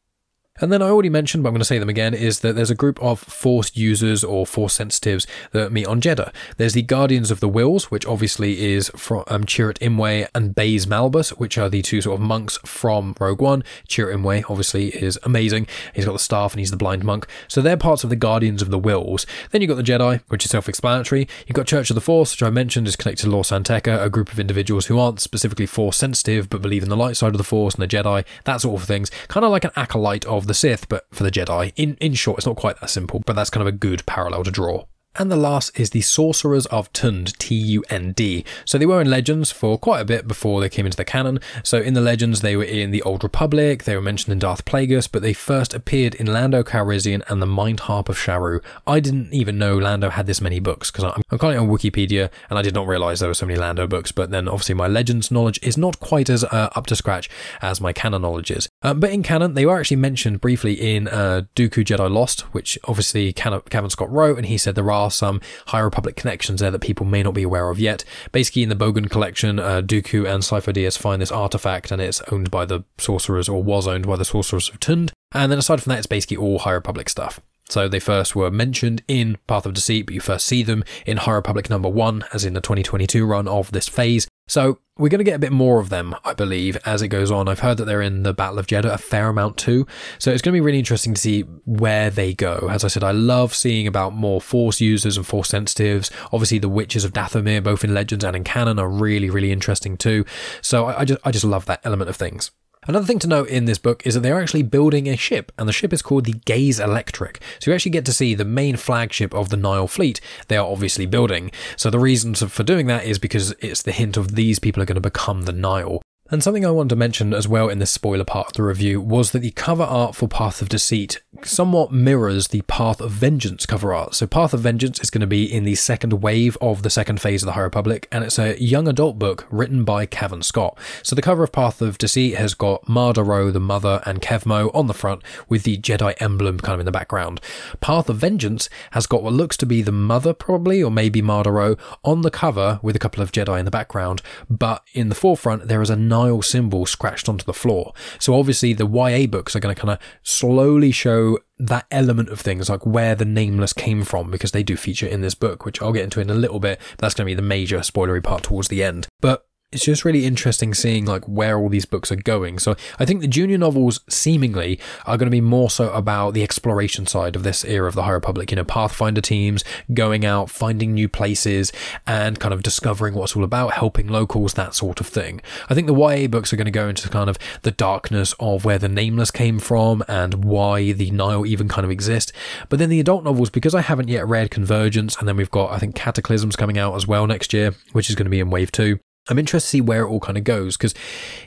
[0.60, 2.70] And then I already mentioned, but I'm going to say them again, is that there's
[2.70, 6.32] a group of Force users or Force sensitives that meet on Jedha.
[6.58, 10.84] There's the Guardians of the Whills, which obviously is from um, Chirrut Imwe and Baze
[10.84, 13.64] Malbus, which are the two sort of monks from Rogue One.
[13.88, 15.66] Chirrut Imwe obviously is amazing.
[15.94, 17.26] He's got the staff and he's the blind monk.
[17.48, 19.24] So they're parts of the Guardians of the Whills.
[19.50, 21.26] Then you've got the Jedi, which is self-explanatory.
[21.46, 24.02] You've got Church of the Force, which I mentioned is connected to Lor San Tekka,
[24.04, 27.32] a group of individuals who aren't specifically Force sensitive, but believe in the light side
[27.32, 29.10] of the Force and the Jedi, that sort of things.
[29.28, 31.72] Kind of like an acolyte of the Sith, but for the Jedi.
[31.76, 34.44] In in short, it's not quite that simple, but that's kind of a good parallel
[34.44, 34.84] to draw.
[35.18, 38.44] And the last is the Sorcerers of Tund, T U N D.
[38.64, 41.38] So they were in Legends for quite a bit before they came into the canon.
[41.62, 44.64] So in the Legends, they were in the Old Republic, they were mentioned in Darth
[44.64, 48.64] Plagueis, but they first appeared in Lando Calrissian and the Mind Harp of Sharu.
[48.86, 52.30] I didn't even know Lando had this many books because I'm, I'm currently on Wikipedia
[52.48, 54.12] and I did not realize there were so many Lando books.
[54.12, 57.28] But then obviously my Legends knowledge is not quite as uh, up to scratch
[57.60, 58.68] as my canon knowledge is.
[58.80, 62.78] Um, but in canon, they were actually mentioned briefly in uh, Dooku Jedi Lost, which
[62.84, 66.80] obviously Cavan Scott wrote, and he said there are some High Republic connections there that
[66.80, 68.04] people may not be aware of yet.
[68.30, 72.22] Basically, in the Bogan collection, uh, Dooku and Sifo Dyas find this artifact, and it's
[72.30, 75.12] owned by the sorcerers, or was owned by the sorcerers of Tund.
[75.32, 77.40] And then aside from that, it's basically all High Republic stuff.
[77.72, 81.16] So they first were mentioned in Path of Deceit, but you first see them in
[81.16, 84.28] High Republic number one, as in the 2022 run of this phase.
[84.46, 87.30] So we're going to get a bit more of them, I believe, as it goes
[87.30, 87.48] on.
[87.48, 89.86] I've heard that they're in the Battle of Jedha a fair amount too.
[90.18, 92.68] So it's going to be really interesting to see where they go.
[92.70, 96.10] As I said, I love seeing about more Force users and Force sensitives.
[96.30, 99.96] Obviously, the Witches of Dathomir, both in Legends and in canon, are really, really interesting
[99.96, 100.26] too.
[100.60, 102.50] So I, I just, I just love that element of things.
[102.88, 105.68] Another thing to note in this book is that they're actually building a ship, and
[105.68, 107.40] the ship is called the Gaze Electric.
[107.60, 110.66] So you actually get to see the main flagship of the Nihil fleet they are
[110.66, 111.52] obviously building.
[111.76, 114.86] So the reason for doing that is because it's the hint of these people are
[114.86, 116.02] going to become the Nihil.
[116.32, 119.02] And something I wanted to mention as well in this spoiler part of the review
[119.02, 123.66] was that the cover art for Path of Deceit somewhat mirrors the Path of Vengeance
[123.66, 124.14] cover art.
[124.14, 127.20] So Path of Vengeance is going to be in the second wave of the second
[127.20, 130.78] phase of the High Republic, and it's a young adult book written by Cavan Scott.
[131.02, 134.74] So the cover of Path of Deceit has got Marda Ro, the mother, and Kevmo
[134.74, 137.42] on the front with the Jedi emblem kind of in the background.
[137.82, 141.50] Path of Vengeance has got what looks to be the mother probably, or maybe Marda
[141.50, 145.14] Ro, on the cover with a couple of Jedi in the background, but in the
[145.14, 145.96] forefront there is a
[146.42, 147.92] Symbol scratched onto the floor.
[148.18, 152.40] So obviously the YA books are going to kind of slowly show that element of
[152.40, 155.80] things, like where the nameless came from, because they do feature in this book, which
[155.80, 156.80] I'll get into in a little bit.
[156.98, 159.06] that's going to be the major spoilery part towards the end.
[159.20, 162.58] But it's just really interesting seeing like where all these books are going.
[162.58, 166.42] So I think the junior novels seemingly are going to be more so about the
[166.42, 169.64] exploration side of this era of the High Republic, you know, Pathfinder teams
[169.94, 171.72] going out, finding new places
[172.06, 175.40] and kind of discovering what's all about, helping locals, that sort of thing.
[175.70, 178.64] I think the YA books are going to go into kind of the darkness of
[178.64, 182.32] where the nameless came from and why the Nihil even kind of exist.
[182.68, 185.72] But then the adult novels, because I haven't yet read Convergence and then we've got,
[185.72, 188.50] I think, Cataclysms coming out as well next year, which is going to be in
[188.50, 188.98] wave two.
[189.28, 190.94] I'm interested to see where it all kind of goes because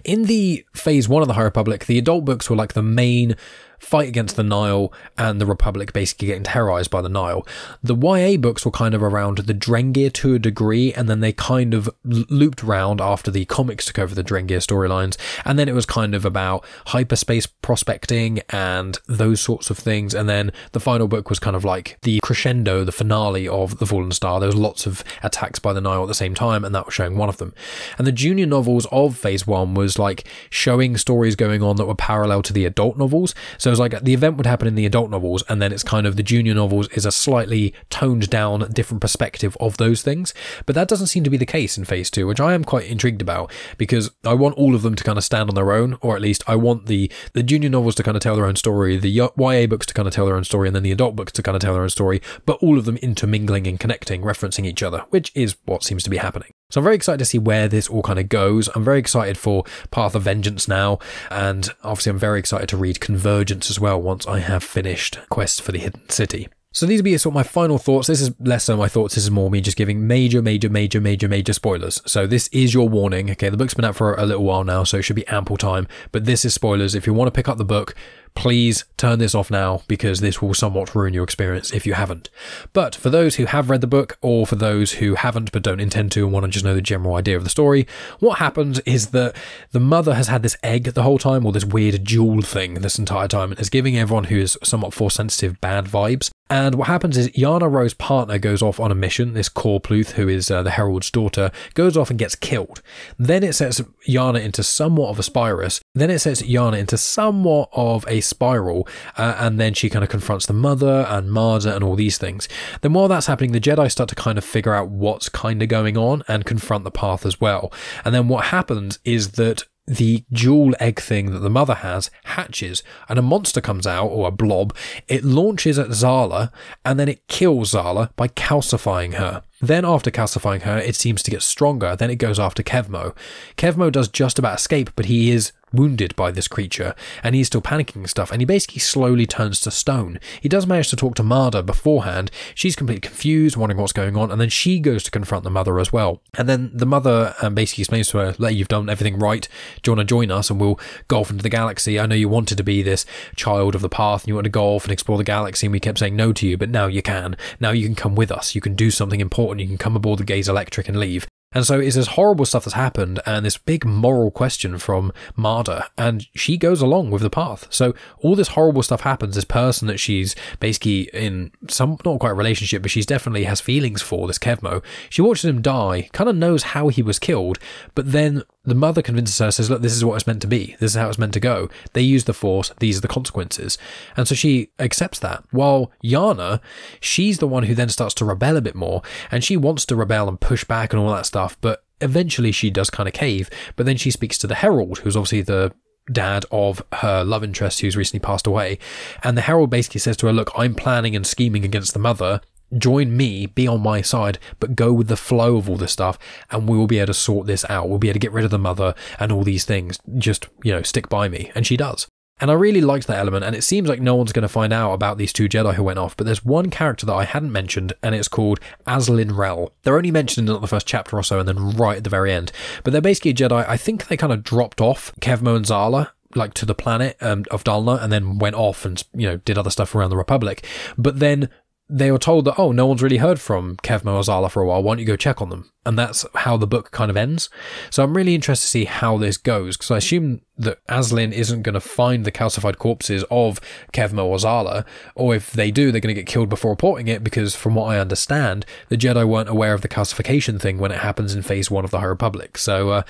[0.03, 3.36] in the phase one of the High Republic, the adult books were like the main
[3.80, 7.47] fight against the Nihil and the Republic basically getting terrorized by the Nihil.
[7.84, 11.34] The YA books were kind of around the Drengir to a degree, and then they
[11.34, 15.76] kind of looped round after the comics took over the Drengir storylines, and then it
[15.76, 21.07] was kind of about hyperspace prospecting and those sorts of things, and then the final
[21.07, 24.39] book was kind of like the crescendo, the finale of The Fallen Star.
[24.39, 26.93] There was lots of attacks by the Nihil at the same time, and that was
[26.93, 27.53] showing one of them.
[27.97, 31.95] And the junior novels of Phase 1 was like showing stories going on that were
[31.95, 33.36] parallel to the adult novels.
[33.72, 36.16] Was like the event would happen in the adult novels, and then it's kind of
[36.16, 40.34] the junior novels is a slightly toned down, different perspective of those things.
[40.66, 42.88] But that doesn't seem to be the case in Phase Two, which I am quite
[42.88, 45.97] intrigued about because I want all of them to kind of stand on their own,
[46.01, 48.55] or at least I want the the junior novels to kind of tell their own
[48.55, 51.16] story, the YA books to kind of tell their own story, and then the adult
[51.16, 54.22] books to kind of tell their own story, but all of them intermingling and connecting,
[54.22, 56.51] referencing each other, which is what seems to be happening.
[56.76, 58.67] So I'm very excited to see where this all kind of goes.
[58.76, 60.99] I'm very excited for Path of Vengeance now,
[61.32, 65.61] and obviously I'm very excited to read Convergence as well once I have finished Quest
[65.61, 66.49] for the Hidden City.
[66.76, 68.07] So these will be sort of my final thoughts.
[68.07, 69.15] This is less so my thoughts.
[69.15, 72.01] This is more me just giving major, major, major, major, major spoilers.
[72.05, 73.32] So this is your warning.
[73.32, 75.55] Okay, the book's been out for a little while now, so it should be ample
[75.55, 75.88] time.
[76.11, 76.93] But this is spoilers.
[76.93, 77.95] If you want to pick up the book,
[78.36, 82.30] please turn this off now because this will somewhat ruin your experience if you haven't.
[82.73, 85.80] But for those who have read the book, or for those who haven't but don't
[85.80, 87.88] intend to and want to just know the general idea of the story,
[88.19, 89.34] what happens is that
[89.71, 92.99] the mother has had this egg the whole time, or this weird jewel thing this
[92.99, 96.32] entire time, and is giving everyone who is somewhat force sensitive bad vibes.
[96.50, 99.34] And what happens is Yana Ro's partner goes off on a mission.
[99.34, 102.84] This Corpluth, who is uh, the Herald's daughter, goes off and gets killed.
[103.18, 105.70] Then it sets Yana into somewhat of a spiral.
[105.96, 108.88] Then it sets Yana into somewhat of a spiral.
[109.18, 112.48] Uh, and then she kind of confronts the mother and Marda and all these things.
[112.82, 115.70] Then while that's happening, the Jedi start to kind of figure out what's kind of
[115.70, 117.74] going on and confront the path as well.
[118.04, 122.84] And then what happens is that the jewel egg thing that the mother has hatches
[123.08, 124.76] and a monster comes out or a blob.
[125.08, 126.52] It launches at Zallah
[126.84, 129.44] and then it kills Zallah by calcifying her.
[129.62, 131.96] Then, after calcifying her, it seems to get stronger.
[131.96, 133.16] Then it goes after Kevmo.
[133.58, 137.61] Kevmo does just about escape, but he is wounded by this creature, and he's still
[137.61, 140.19] panicking and stuff, and he basically slowly turns to stone.
[140.41, 142.32] He does manage to talk to Marda beforehand.
[142.53, 145.80] She's completely confused, wondering what's going on, and then she goes to confront the mother
[145.80, 146.21] as well.
[146.38, 149.47] And then the mother um, basically explains to her, "Like you've done everything right.
[149.82, 151.99] Do you want to join us, and we'll go off into the galaxy?
[151.99, 153.05] I know you wanted to be this
[153.36, 155.71] child of the path, and you want to go off and explore the galaxy, and
[155.71, 157.36] we kept saying no to you, but now you can.
[157.59, 158.55] Now you can come with us.
[158.55, 159.61] You can do something important.
[159.61, 162.66] You can come aboard the Gaze Electric and leave." And so it's this horrible stuff
[162.66, 167.30] that's happened and this big moral question from Marda, and she goes along with the
[167.30, 167.66] path.
[167.70, 169.36] So all this horrible stuff happens.
[169.36, 173.62] This person that she's basically in some, not quite a relationship, but she's definitely has
[173.62, 174.84] feelings for, this Kevmo.
[175.10, 177.58] She watches him die, kind of knows how he was killed,
[177.95, 180.76] but then the mother convinces her, says, Look, this is what it's meant to be.
[180.80, 181.70] This is how it's meant to go.
[181.93, 182.72] They use the force.
[182.80, 183.78] These are the consequences.
[184.18, 185.43] And so she accepts that.
[185.51, 186.59] While Yana,
[186.99, 189.01] she's the one who then starts to rebel a bit more.
[189.32, 191.57] And she wants to rebel and push back and all that stuff.
[191.61, 193.49] But eventually she does kind of cave.
[193.76, 195.74] But then she speaks to the Herald, who's obviously the
[196.11, 198.78] dad of her love interest who's recently passed away.
[199.24, 202.41] And the Herald basically says to her, Look, I'm planning and scheming against the mother
[202.78, 206.18] join me, be on my side, but go with the flow of all this stuff,
[206.51, 207.89] and we will be able to sort this out.
[207.89, 209.99] We'll be able to get rid of the mother and all these things.
[210.18, 211.51] Just, you know, stick by me.
[211.55, 212.07] And she does.
[212.41, 214.74] And I really liked that element, and it seems like no one's going to find
[214.74, 217.53] out about these two Jedi who went off, but there's one character that I hadn't
[217.53, 219.72] mentioned, and it's called Azlin Rell.
[219.84, 222.34] They're only mentioned in the first chapter or so, and then right at the very
[222.34, 222.51] end.
[222.84, 223.66] But they're basically a Jedi.
[223.70, 227.45] I think they kind of dropped off Kevmo and Zallah, like to the planet um,
[227.51, 230.68] of Dalna, and then went off and, you know, did other stuff around the Republic.
[230.97, 231.49] But then
[231.90, 234.68] they were told that, oh, no one's really heard from Kevmo or Zallah for a
[234.68, 234.82] while.
[234.82, 235.72] Why don't you go check on them?
[235.86, 237.50] And that's how the book kind of ends.
[237.90, 241.64] So I'm really interested to see how this goes because I assume that Azlin isn't
[241.64, 243.60] going to find the calcified corpses of
[243.94, 247.24] Kevmo or Zallah, or if they do, they're going to get killed before reporting it
[247.24, 251.00] because, from what I understand, the Jedi weren't aware of the calcification thing when it
[251.00, 252.58] happens in Phase 1 of the High Republic.
[252.58, 253.04] So, uh,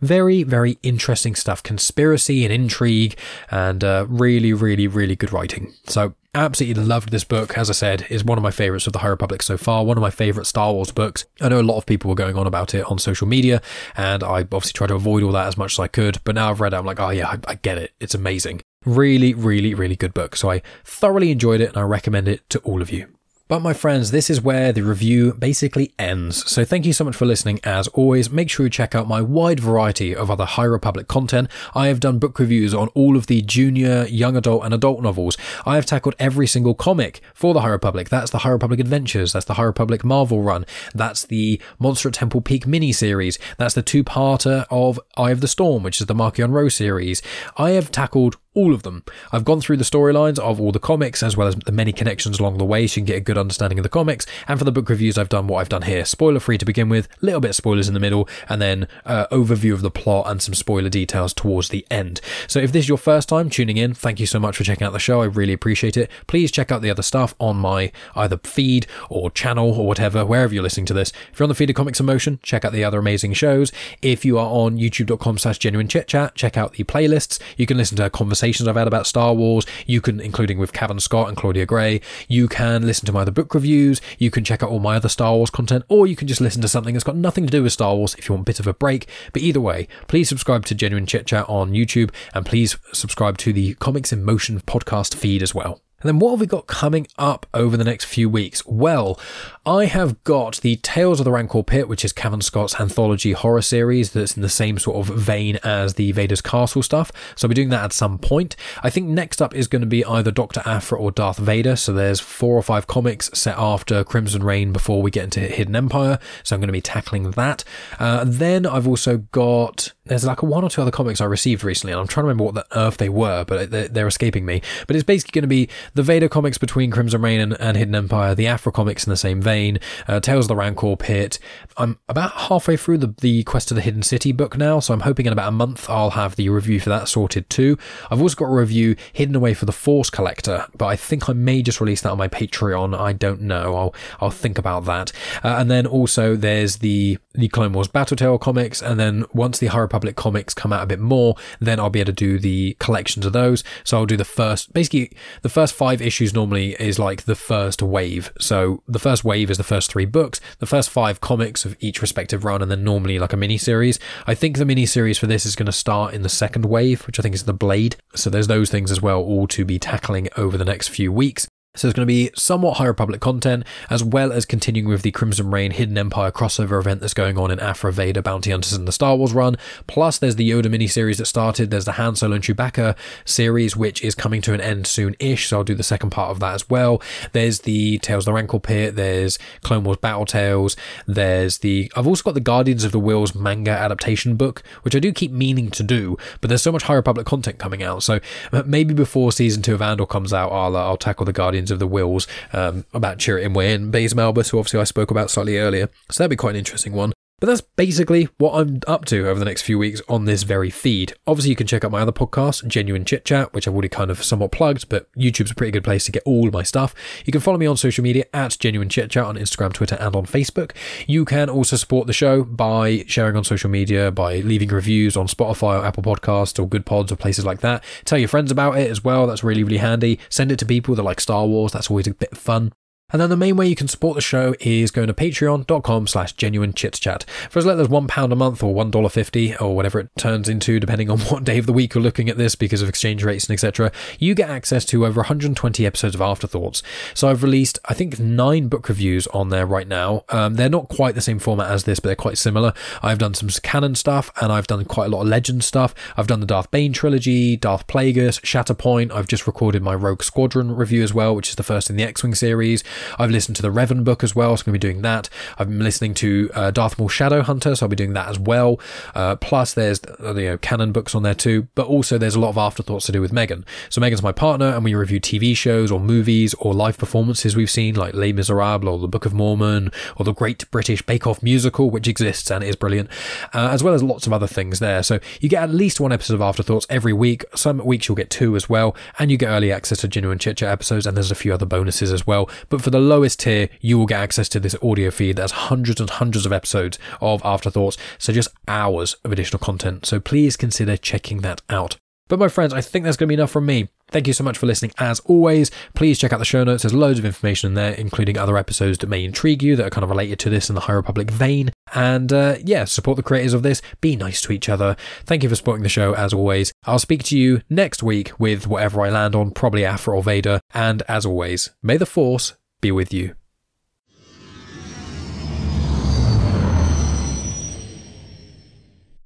[0.00, 1.62] very, very interesting stuff.
[1.62, 3.16] Conspiracy and intrigue,
[3.50, 5.72] and uh, really, really, really good writing.
[5.86, 7.56] So, absolutely loved this book.
[7.56, 9.84] As I said, is one of my favorites of the High Republic so far.
[9.84, 11.24] One of my favorite Star Wars books.
[11.40, 13.60] I know a lot of people were going on about it on social media,
[13.96, 16.18] and I obviously tried to avoid all that as much as I could.
[16.24, 17.92] But now I've read it, I'm like, oh yeah, I, I get it.
[18.00, 18.60] It's amazing.
[18.84, 20.36] Really, really, really good book.
[20.36, 23.08] So I thoroughly enjoyed it, and I recommend it to all of you.
[23.52, 26.50] But my friends, this is where the review basically ends.
[26.50, 27.60] So thank you so much for listening.
[27.64, 31.50] As always, make sure you check out my wide variety of other High Republic content.
[31.74, 35.36] I have done book reviews on all of the junior, young adult, and adult novels.
[35.66, 38.08] I have tackled every single comic for the High Republic.
[38.08, 39.34] That's the High Republic Adventures.
[39.34, 40.64] That's the High Republic Marvel run.
[40.94, 43.38] That's the Monster at Temple Peak mini series.
[43.58, 47.20] That's the two-parter of Eye of the Storm, which is the Marchion Ro series.
[47.58, 49.04] I have tackled all of them.
[49.32, 52.38] I've gone through the storylines of all the comics as well as the many connections
[52.38, 54.26] along the way so you can get a good understanding of the comics.
[54.46, 56.04] And for the book reviews, I've done what I've done here.
[56.04, 59.26] Spoiler free to begin with, little bit of spoilers in the middle, and then uh,
[59.28, 62.20] overview of the plot and some spoiler details towards the end.
[62.46, 64.86] So if this is your first time tuning in, thank you so much for checking
[64.86, 65.22] out the show.
[65.22, 66.10] I really appreciate it.
[66.26, 70.52] Please check out the other stuff on my either feed or channel or whatever, wherever
[70.52, 71.12] you're listening to this.
[71.32, 73.72] If you're on the feed of Comics in Motion, check out the other amazing shows.
[74.02, 77.38] If you are on youtube.com slash genuine chit chat, check out the playlists.
[77.56, 78.10] You can listen to
[78.42, 79.64] conversations I've had about Star Wars.
[79.86, 83.30] You can, including with Cavan Scott and Claudia Gray, you can listen to my other
[83.30, 84.00] book reviews.
[84.18, 86.60] You can check out all my other Star Wars content, or you can just listen
[86.62, 88.58] to something that's got nothing to do with Star Wars if you want a bit
[88.58, 89.06] of a break.
[89.32, 93.52] But either way, please subscribe to Genuine Chit Chat on YouTube and please subscribe to
[93.52, 95.80] the Comics in Motion podcast feed as well.
[96.02, 98.66] And then what have we got coming up over the next few weeks?
[98.66, 99.20] Well,
[99.64, 103.62] I have got the Tales of the Rancor Pit, which is Cavan Scott's anthology horror
[103.62, 107.12] series that's in the same sort of vein as the Vader's Castle stuff.
[107.36, 108.56] So I'll be doing that at some point.
[108.82, 110.62] I think next up is going to be either Dr.
[110.66, 111.76] Aphra or Darth Vader.
[111.76, 115.76] So there's four or five comics set after Crimson Reign before we get into Hidden
[115.76, 116.18] Empire.
[116.42, 117.62] So I'm going to be tackling that.
[118.00, 121.92] Uh, then I've also got, there's like one or two other comics I received recently,
[121.92, 124.60] and I'm trying to remember what the earth they were, but they're, they're escaping me.
[124.86, 127.94] But it's basically going to be the Vader comics between Crimson Reign and, and Hidden
[127.94, 131.38] Empire, the Aphra comics in the same vein, uh, Tales of the Rancor Pit.
[131.78, 135.00] I'm about halfway through the, the Quest of the Hidden City book now, so I'm
[135.00, 137.78] hoping in about a month I'll have the review for that sorted too.
[138.10, 141.32] I've also got a review hidden away for the Force Collector, but I think I
[141.32, 142.98] may just release that on my Patreon.
[142.98, 143.76] I don't know.
[143.76, 145.10] I'll I'll think about that.
[145.42, 149.68] Uh, and then also there's the the Clone Wars Battletale comics, and then once the
[149.68, 152.76] High Republic comics come out a bit more, then I'll be able to do the
[152.78, 153.64] collections of those.
[153.84, 155.12] So I'll do the first, basically
[155.42, 158.32] the first five issues normally is like the first wave.
[158.38, 162.00] So the first wave is the first three books, the first five comics of each
[162.00, 163.98] respective run, and then normally like a mini series.
[164.26, 167.06] I think the mini series for this is going to start in the second wave,
[167.06, 167.96] which I think is the Blade.
[168.14, 171.46] So there's those things as well, all to be tackling over the next few weeks.
[171.74, 175.10] So there's going to be somewhat High Republic content, as well as continuing with the
[175.10, 178.86] Crimson Reign Hidden Empire crossover event that's going on in Aphra Vader Bounty Hunters and
[178.86, 179.56] the Star Wars run.
[179.86, 181.70] Plus, there's the Yoda miniseries that started.
[181.70, 182.94] There's the Han Solo and Chewbacca
[183.24, 185.48] series, which is coming to an end soon-ish.
[185.48, 187.00] So I'll do the second part of that as well.
[187.32, 188.94] There's the Tales of the Rancor Pit.
[188.94, 190.76] There's Clone Wars Battle Tales.
[191.06, 194.98] There's the I've also got the Guardians of the Whills manga adaptation book, which I
[194.98, 198.02] do keep meaning to do, but there's so much High Republic content coming out.
[198.02, 198.20] So
[198.66, 201.78] maybe before season two of Andor comes out, I'll uh, I'll tackle the Guardians of
[201.78, 205.58] the Whills um, about Chirrut Îmwe and Baze Malbus, who obviously I spoke about slightly
[205.58, 205.88] earlier.
[206.10, 207.12] So that'd be quite an interesting one.
[207.42, 210.70] But that's basically what I'm up to over the next few weeks on this very
[210.70, 211.14] feed.
[211.26, 214.12] Obviously, you can check out my other podcast, Genuine Chit Chat, which I've already kind
[214.12, 216.94] of somewhat plugged, but YouTube's a pretty good place to get all my stuff.
[217.24, 220.14] You can follow me on social media at Genuine Chit Chat on Instagram, Twitter, and
[220.14, 220.70] on Facebook.
[221.08, 225.26] You can also support the show by sharing on social media, by leaving reviews on
[225.26, 227.82] Spotify or Apple Podcasts or Good Pods or places like that.
[228.04, 229.26] Tell your friends about it as well.
[229.26, 230.20] That's really, really handy.
[230.28, 231.72] Send it to people that like Star Wars.
[231.72, 232.72] That's always a bit fun.
[233.12, 236.32] And then the main way you can support the show is going to patreon.com slash
[236.32, 237.24] genuine chit chat.
[237.50, 241.10] For as little as £1 a month or $1.50 or whatever it turns into, depending
[241.10, 243.54] on what day of the week you're looking at this because of exchange rates and
[243.54, 246.82] etc., you get access to over 120 episodes of Afterthoughts.
[247.14, 250.24] So I've released, I think, nine book reviews on there right now.
[250.30, 252.72] Um, they're not quite the same format as this, but they're quite similar.
[253.02, 255.94] I've done some canon stuff and I've done quite a lot of legend stuff.
[256.16, 259.12] I've done the Darth Bane trilogy, Darth Plagueis, Shatterpoint.
[259.12, 262.04] I've just recorded my Rogue Squadron review as well, which is the first in the
[262.04, 262.82] X Wing series.
[263.18, 265.28] I've listened to the Revan book as well, so I'm going to be doing that.
[265.58, 268.80] I've been listening to uh, Darth Maul Shadowhunter, so I'll be doing that as well.
[269.14, 272.40] Uh, plus, there's uh, you know canon books on there too, but also there's a
[272.40, 273.64] lot of afterthoughts to do with Megan.
[273.88, 277.70] So Megan's my partner, and we review TV shows or movies or live performances we've
[277.70, 281.42] seen, like Les Miserables or The Book of Mormon or the Great British Bake Off
[281.42, 283.10] musical, which exists and is brilliant,
[283.52, 285.02] uh, as well as lots of other things there.
[285.02, 287.44] So you get at least one episode of Afterthoughts every week.
[287.54, 290.58] Some weeks you'll get two as well, and you get early access to genuine chit
[290.58, 292.48] chat episodes, and there's a few other bonuses as well.
[292.68, 295.50] But for the lowest tier, you will get access to this audio feed that has
[295.52, 300.06] hundreds and hundreds of episodes of Afterthoughts, so just hours of additional content.
[300.06, 301.96] So please consider checking that out.
[302.28, 303.88] But my friends, I think that's going to be enough from me.
[304.08, 304.92] Thank you so much for listening.
[304.98, 306.82] As always, please check out the show notes.
[306.82, 309.90] There's loads of information in there, including other episodes that may intrigue you that are
[309.90, 311.70] kind of related to this in the High Republic vein.
[311.94, 313.82] And uh, yeah, support the creators of this.
[314.00, 314.96] Be nice to each other.
[315.24, 316.72] Thank you for supporting the show, as always.
[316.84, 320.60] I'll speak to you next week with whatever I land on, probably Aphra or Vader.
[320.72, 323.34] And as always, may the Force be with you.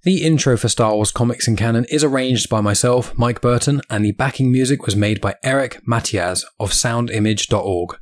[0.05, 4.05] The intro for Star Wars Comics and Canon is arranged by myself, Mike Burton, and
[4.05, 7.99] the backing music was made by Eric Matyas of soundimage.org.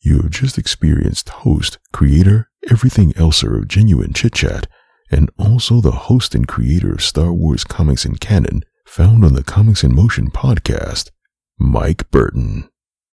[0.00, 4.68] You have just experienced host, creator, everything elser of Genuine Chit Chat,
[5.10, 9.44] and also the host and creator of Star Wars Comics and Canon, found on the
[9.44, 11.10] Comics in Motion podcast,
[11.58, 12.70] Mike Burton.